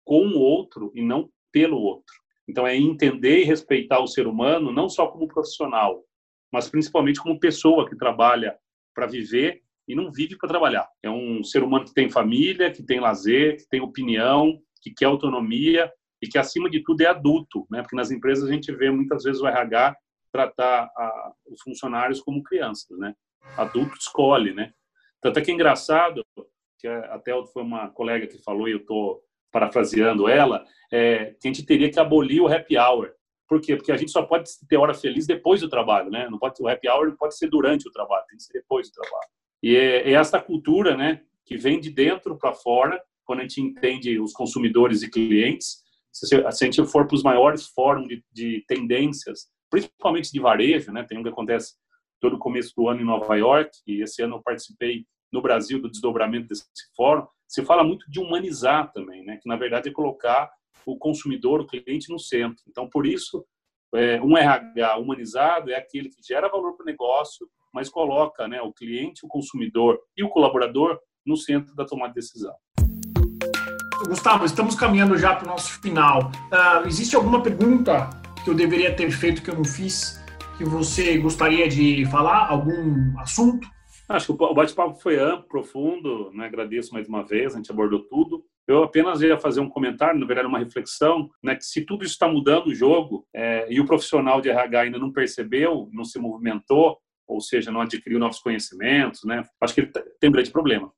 com 0.05 0.29
o 0.29 0.39
outro 0.39 0.93
e 0.95 1.03
não 1.03 1.29
pelo 1.51 1.79
outro. 1.79 2.15
Então, 2.47 2.65
é 2.67 2.77
entender 2.77 3.41
e 3.41 3.45
respeitar 3.45 3.99
o 3.99 4.07
ser 4.07 4.29
humano, 4.29 4.73
não 4.73 4.89
só 4.89 5.09
como 5.09 5.27
profissional, 5.27 6.05
mas 6.53 6.71
principalmente 6.71 7.21
como 7.21 7.41
pessoa 7.41 7.89
que 7.89 7.97
trabalha 7.97 8.57
para 8.95 9.07
viver 9.07 9.61
e 9.89 9.95
não 9.95 10.13
vive 10.13 10.37
para 10.37 10.49
trabalhar. 10.49 10.87
É 11.03 11.09
um 11.09 11.43
ser 11.43 11.63
humano 11.63 11.87
que 11.87 11.95
tem 11.95 12.11
família, 12.11 12.71
que 12.71 12.83
tem 12.83 13.01
lazer, 13.01 13.57
que 13.57 13.69
tem 13.69 13.81
opinião, 13.81 14.61
que 14.83 14.93
quer 14.93 15.07
autonomia 15.07 15.91
e 16.23 16.29
que, 16.29 16.37
acima 16.37 16.69
de 16.69 16.83
tudo, 16.85 17.01
é 17.01 17.07
adulto. 17.07 17.67
Né? 17.71 17.81
Porque 17.81 17.97
nas 17.97 18.11
empresas 18.11 18.49
a 18.49 18.53
gente 18.53 18.71
vê 18.71 18.91
muitas 18.91 19.25
vezes 19.25 19.41
o 19.41 19.47
RH 19.47 19.97
tratar 20.31 20.91
a, 20.95 21.33
os 21.47 21.63
funcionários 21.63 22.21
como 22.21 22.43
crianças. 22.43 22.99
Né? 22.99 23.15
Adulto 23.57 23.97
escolhe. 23.97 24.53
Né? 24.53 24.73
Tanto 25.23 25.39
é 25.39 25.43
que 25.43 25.51
é 25.51 25.55
engraçado, 25.55 26.23
que 26.79 26.87
até 26.87 27.33
foi 27.47 27.63
uma 27.63 27.89
colega 27.89 28.27
que 28.27 28.43
falou, 28.43 28.69
e 28.69 28.73
eu 28.73 28.79
estou 28.79 29.23
parafraseando 29.51 30.29
ela, 30.29 30.65
é, 30.93 31.35
que 31.41 31.49
a 31.49 31.51
gente 31.51 31.65
teria 31.65 31.91
que 31.91 31.99
abolir 31.99 32.43
o 32.43 32.47
happy 32.47 32.77
hour. 32.77 33.13
Por 33.49 33.63
quê? 33.63 33.75
Porque 33.75 33.91
a 33.91 33.97
gente 33.97 34.13
só 34.13 34.23
pode 34.23 34.51
ter 34.69 34.77
hora 34.77 34.93
feliz 34.93 35.27
depois 35.27 35.63
do 35.63 35.71
trabalho, 35.71 36.11
né? 36.11 36.29
Não 36.29 36.39
pode, 36.39 36.63
o 36.63 36.69
happy 36.69 36.87
hour 36.87 37.09
não 37.09 37.17
pode 37.17 37.35
ser 37.37 37.49
durante 37.49 37.89
o 37.89 37.91
trabalho, 37.91 38.27
tem 38.29 38.37
que 38.37 38.43
ser 38.43 38.53
depois 38.53 38.91
do 38.91 38.93
trabalho. 38.93 39.31
E 39.63 39.77
é, 39.77 40.11
é 40.11 40.13
essa 40.13 40.41
cultura, 40.41 40.97
né, 40.97 41.23
que 41.45 41.57
vem 41.57 41.81
de 41.81 41.91
dentro 41.91 42.37
para 42.37 42.53
fora, 42.53 43.01
quando 43.25 43.41
a 43.41 43.43
gente 43.43 43.61
entende 43.61 44.19
os 44.21 44.33
consumidores 44.33 45.03
e 45.03 45.11
clientes. 45.11 45.79
Se, 46.13 46.35
a 46.35 46.51
gente 46.51 46.85
for 46.87 47.07
para 47.07 47.15
os 47.15 47.23
maiores 47.23 47.67
fóruns 47.67 48.09
de, 48.09 48.25
de, 48.33 48.65
tendências, 48.67 49.49
principalmente 49.71 50.33
de 50.33 50.41
varejo, 50.41 50.91
né? 50.91 51.05
Tem 51.05 51.19
um 51.19 51.23
que 51.23 51.29
acontece 51.29 51.75
todo 52.21 52.39
começo 52.39 52.73
do 52.75 52.89
ano 52.89 53.03
em 53.03 53.05
Nova 53.05 53.37
York, 53.37 53.71
e 53.87 54.03
esse 54.03 54.23
ano 54.23 54.37
eu 54.37 54.43
participei 54.43 55.05
no 55.31 55.43
Brasil 55.43 55.81
do 55.81 55.91
desdobramento 55.91 56.49
desse 56.49 56.65
fórum 56.97 57.27
se 57.49 57.65
fala 57.65 57.83
muito 57.83 58.09
de 58.11 58.21
humanizar 58.21 58.93
também, 58.93 59.25
né? 59.25 59.39
que 59.39 59.49
na 59.49 59.57
verdade 59.57 59.89
é 59.89 59.93
colocar 59.93 60.51
o 60.85 60.97
consumidor, 60.99 61.61
o 61.61 61.67
cliente 61.67 62.13
no 62.13 62.19
centro. 62.19 62.63
Então, 62.69 62.89
por 62.89 63.07
isso, 63.07 63.45
é, 63.95 64.21
um 64.21 64.37
RH 64.37 64.99
humanizado 64.99 65.71
é 65.71 65.75
aquele 65.75 66.11
que 66.11 66.23
gera 66.23 66.49
valor 66.49 66.77
para 66.77 66.85
o 66.85 66.87
negócio, 66.87 67.49
mas 67.73 67.89
coloca 67.89 68.47
né, 68.49 68.61
o 68.63 68.73
cliente, 68.73 69.25
o 69.25 69.29
consumidor 69.29 69.99
e 70.17 70.25
o 70.25 70.29
colaborador 70.29 70.99
no 71.27 71.37
centro 71.37 71.75
da 71.75 71.85
tomada 71.85 72.13
de 72.13 72.21
decisão. 72.21 72.55
Gustavo, 74.07 74.45
estamos 74.45 74.75
caminhando 74.75 75.19
já 75.19 75.35
para 75.35 75.45
o 75.47 75.51
nosso 75.51 75.81
final. 75.81 76.31
Uh, 76.53 76.87
existe 76.87 77.17
alguma 77.17 77.43
pergunta 77.43 78.09
que 78.43 78.49
eu 78.49 78.55
deveria 78.55 78.95
ter 78.95 79.11
feito 79.11 79.43
que 79.43 79.51
eu 79.51 79.57
não 79.57 79.65
fiz, 79.65 80.19
que 80.57 80.65
você 80.65 81.19
gostaria 81.19 81.69
de 81.69 82.07
falar? 82.07 82.49
Algum 82.49 83.19
assunto? 83.19 83.69
Acho 84.09 84.35
que 84.35 84.43
o 84.43 84.55
bate-papo 84.55 84.99
foi 85.01 85.19
amplo, 85.19 85.47
profundo, 85.49 86.31
né? 86.33 86.47
agradeço 86.47 86.95
mais 86.95 87.07
uma 87.07 87.23
vez, 87.23 87.53
a 87.53 87.57
gente 87.59 87.71
abordou 87.71 88.01
tudo. 88.09 88.43
Eu 88.67 88.83
apenas 88.83 89.21
ia 89.21 89.39
fazer 89.39 89.61
um 89.61 89.69
comentário, 89.69 90.19
na 90.19 90.27
verdade 90.27 90.49
uma 90.49 90.59
reflexão, 90.59 91.29
né, 91.43 91.55
que 91.55 91.65
se 91.65 91.87
tudo 91.87 92.05
isso 92.05 92.13
está 92.13 92.29
mudando 92.29 92.67
o 92.67 92.75
jogo 92.75 93.27
é, 93.35 93.67
e 93.71 93.81
o 93.81 93.87
profissional 93.87 94.43
de 94.43 94.51
RH 94.51 94.81
ainda 94.81 94.99
não 94.99 95.11
percebeu, 95.11 95.89
não 95.91 96.05
se 96.05 96.19
movimentou, 96.19 96.99
ou 97.29 97.41
seja, 97.41 97.71
não 97.71 97.83
adquiriu 97.83 98.19
novos 98.19 98.41
conhecimentos, 98.41 99.25
né, 99.25 99.45
acho 99.61 99.75
que 99.75 99.83
ele 99.83 99.93
tem 100.21 100.31
um 100.31 100.33
grande 100.33 100.51
problema. 100.51 100.91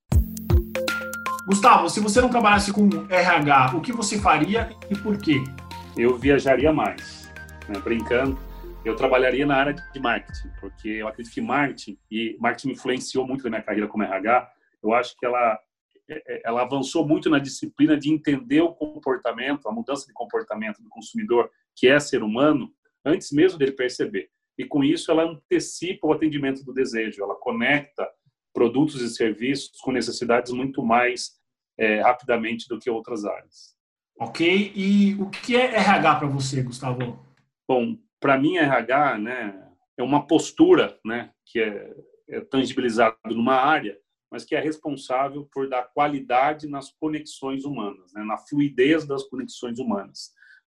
Gustavo, 1.46 1.90
se 1.90 2.00
você 2.00 2.20
não 2.20 2.28
trabalhasse 2.28 2.72
com 2.72 2.88
RH, 3.10 3.72
o 3.74 3.80
que 3.80 3.92
você 3.92 4.18
faria 4.20 4.70
e 4.88 4.96
por 4.96 5.18
quê? 5.18 5.42
Eu 5.96 6.16
viajaria 6.16 6.72
mais, 6.72 7.28
né, 7.68 7.80
brincando 7.80 8.38
eu 8.84 8.96
trabalharia 8.96 9.44
na 9.44 9.56
área 9.56 9.74
de 9.74 10.00
marketing, 10.00 10.48
porque 10.58 10.88
eu 10.88 11.08
acredito 11.08 11.32
que 11.32 11.40
marketing, 11.40 11.98
e 12.10 12.36
marketing 12.40 12.70
influenciou 12.70 13.26
muito 13.26 13.44
na 13.44 13.50
minha 13.50 13.62
carreira 13.62 13.86
como 13.86 14.02
RH, 14.02 14.50
eu 14.82 14.94
acho 14.94 15.16
que 15.18 15.26
ela, 15.26 15.58
é, 16.08 16.34
é, 16.34 16.42
ela 16.44 16.62
avançou 16.62 17.06
muito 17.06 17.28
na 17.28 17.38
disciplina 17.38 17.96
de 17.96 18.10
entender 18.10 18.60
o 18.62 18.72
comportamento, 18.72 19.68
a 19.68 19.72
mudança 19.72 20.06
de 20.06 20.12
comportamento 20.12 20.82
do 20.82 20.88
consumidor, 20.88 21.50
que 21.76 21.88
é 21.88 22.00
ser 22.00 22.22
humano, 22.22 22.72
antes 23.04 23.30
mesmo 23.32 23.58
dele 23.58 23.72
perceber. 23.72 24.30
E 24.60 24.66
com 24.66 24.84
isso 24.84 25.10
ela 25.10 25.22
antecipa 25.22 26.06
o 26.06 26.12
atendimento 26.12 26.62
do 26.62 26.74
desejo, 26.74 27.22
ela 27.22 27.34
conecta 27.34 28.06
produtos 28.52 29.00
e 29.00 29.08
serviços 29.08 29.80
com 29.80 29.90
necessidades 29.90 30.52
muito 30.52 30.84
mais 30.84 31.30
é, 31.78 32.02
rapidamente 32.02 32.68
do 32.68 32.78
que 32.78 32.90
outras 32.90 33.24
áreas. 33.24 33.74
Ok. 34.18 34.72
E 34.76 35.14
o 35.14 35.30
que 35.30 35.56
é 35.56 35.76
RH 35.76 36.16
para 36.16 36.28
você, 36.28 36.62
Gustavo? 36.62 37.24
Bom, 37.66 37.96
para 38.20 38.36
mim, 38.36 38.58
RH 38.58 39.16
né, 39.16 39.66
é 39.96 40.02
uma 40.02 40.26
postura 40.26 41.00
né, 41.02 41.32
que 41.46 41.58
é, 41.58 41.94
é 42.28 42.40
tangibilizada 42.42 43.16
numa 43.30 43.54
área, 43.54 43.98
mas 44.30 44.44
que 44.44 44.54
é 44.54 44.60
responsável 44.60 45.48
por 45.54 45.70
dar 45.70 45.84
qualidade 45.84 46.68
nas 46.68 46.92
conexões 46.92 47.64
humanas, 47.64 48.12
né, 48.12 48.22
na 48.24 48.36
fluidez 48.36 49.06
das 49.06 49.24
conexões 49.24 49.78
humanas. 49.78 50.34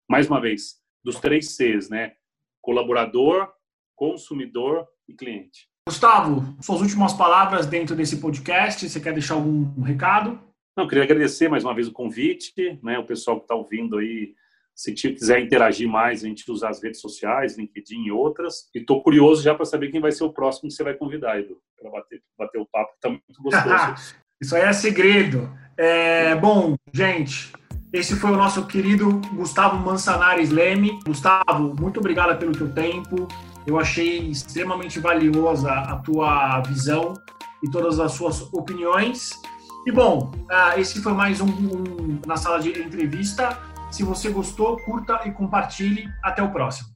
Mais 0.08 0.28
uma 0.28 0.40
vez, 0.40 0.76
dos 1.02 1.18
três 1.18 1.56
Cs, 1.56 1.90
né? 1.90 2.12
Colaborador, 2.60 3.52
consumidor 3.94 4.86
e 5.08 5.14
cliente. 5.14 5.68
Gustavo, 5.88 6.56
suas 6.62 6.80
últimas 6.80 7.12
palavras 7.12 7.66
dentro 7.66 7.96
desse 7.96 8.18
podcast, 8.18 8.88
você 8.88 9.00
quer 9.00 9.12
deixar 9.12 9.34
algum 9.34 9.82
recado? 9.82 10.38
Não, 10.76 10.86
queria 10.86 11.04
agradecer 11.04 11.48
mais 11.48 11.64
uma 11.64 11.74
vez 11.74 11.88
o 11.88 11.92
convite, 11.92 12.78
né? 12.82 12.98
O 12.98 13.04
pessoal 13.04 13.38
que 13.38 13.44
está 13.44 13.54
ouvindo 13.54 13.98
aí, 13.98 14.32
se 14.74 14.92
quiser 14.92 15.40
interagir 15.40 15.88
mais, 15.88 16.24
a 16.24 16.28
gente 16.28 16.50
usar 16.50 16.70
as 16.70 16.82
redes 16.82 17.00
sociais, 17.00 17.58
LinkedIn 17.58 18.04
e 18.04 18.12
outras. 18.12 18.70
E 18.74 18.78
estou 18.78 19.02
curioso 19.02 19.42
já 19.42 19.54
para 19.54 19.66
saber 19.66 19.90
quem 19.90 20.00
vai 20.00 20.12
ser 20.12 20.24
o 20.24 20.32
próximo 20.32 20.68
que 20.68 20.74
você 20.74 20.84
vai 20.84 20.94
convidar, 20.94 21.38
Edu, 21.38 21.58
para 21.76 21.90
bater, 21.90 22.22
bater 22.38 22.58
o 22.60 22.66
papo, 22.66 22.92
está 22.94 23.08
muito 23.08 23.42
gostoso. 23.42 24.14
Isso 24.40 24.56
aí 24.56 24.62
é 24.62 24.72
segredo. 24.72 25.50
É, 25.76 26.34
bom, 26.34 26.74
gente, 26.92 27.52
esse 27.92 28.16
foi 28.16 28.30
o 28.30 28.36
nosso 28.36 28.66
querido 28.66 29.20
Gustavo 29.34 29.76
Mansanares 29.76 30.50
Leme. 30.50 30.98
Gustavo, 31.06 31.74
muito 31.78 32.00
obrigado 32.00 32.38
pelo 32.38 32.52
teu 32.52 32.72
tempo. 32.72 33.28
Eu 33.66 33.78
achei 33.78 34.30
extremamente 34.30 34.98
valiosa 34.98 35.70
a 35.70 35.96
tua 35.96 36.60
visão 36.60 37.14
e 37.62 37.70
todas 37.70 38.00
as 38.00 38.12
suas 38.12 38.42
opiniões. 38.52 39.30
E 39.86 39.92
bom, 39.92 40.30
ah, 40.50 40.78
esse 40.78 41.00
foi 41.00 41.12
mais 41.12 41.40
um, 41.40 41.46
um 41.46 42.20
na 42.26 42.36
sala 42.36 42.60
de 42.60 42.70
entrevista. 42.70 43.58
Se 43.90 44.02
você 44.02 44.30
gostou, 44.30 44.76
curta 44.78 45.20
e 45.26 45.32
compartilhe. 45.32 46.08
Até 46.22 46.42
o 46.42 46.50
próximo. 46.50 46.88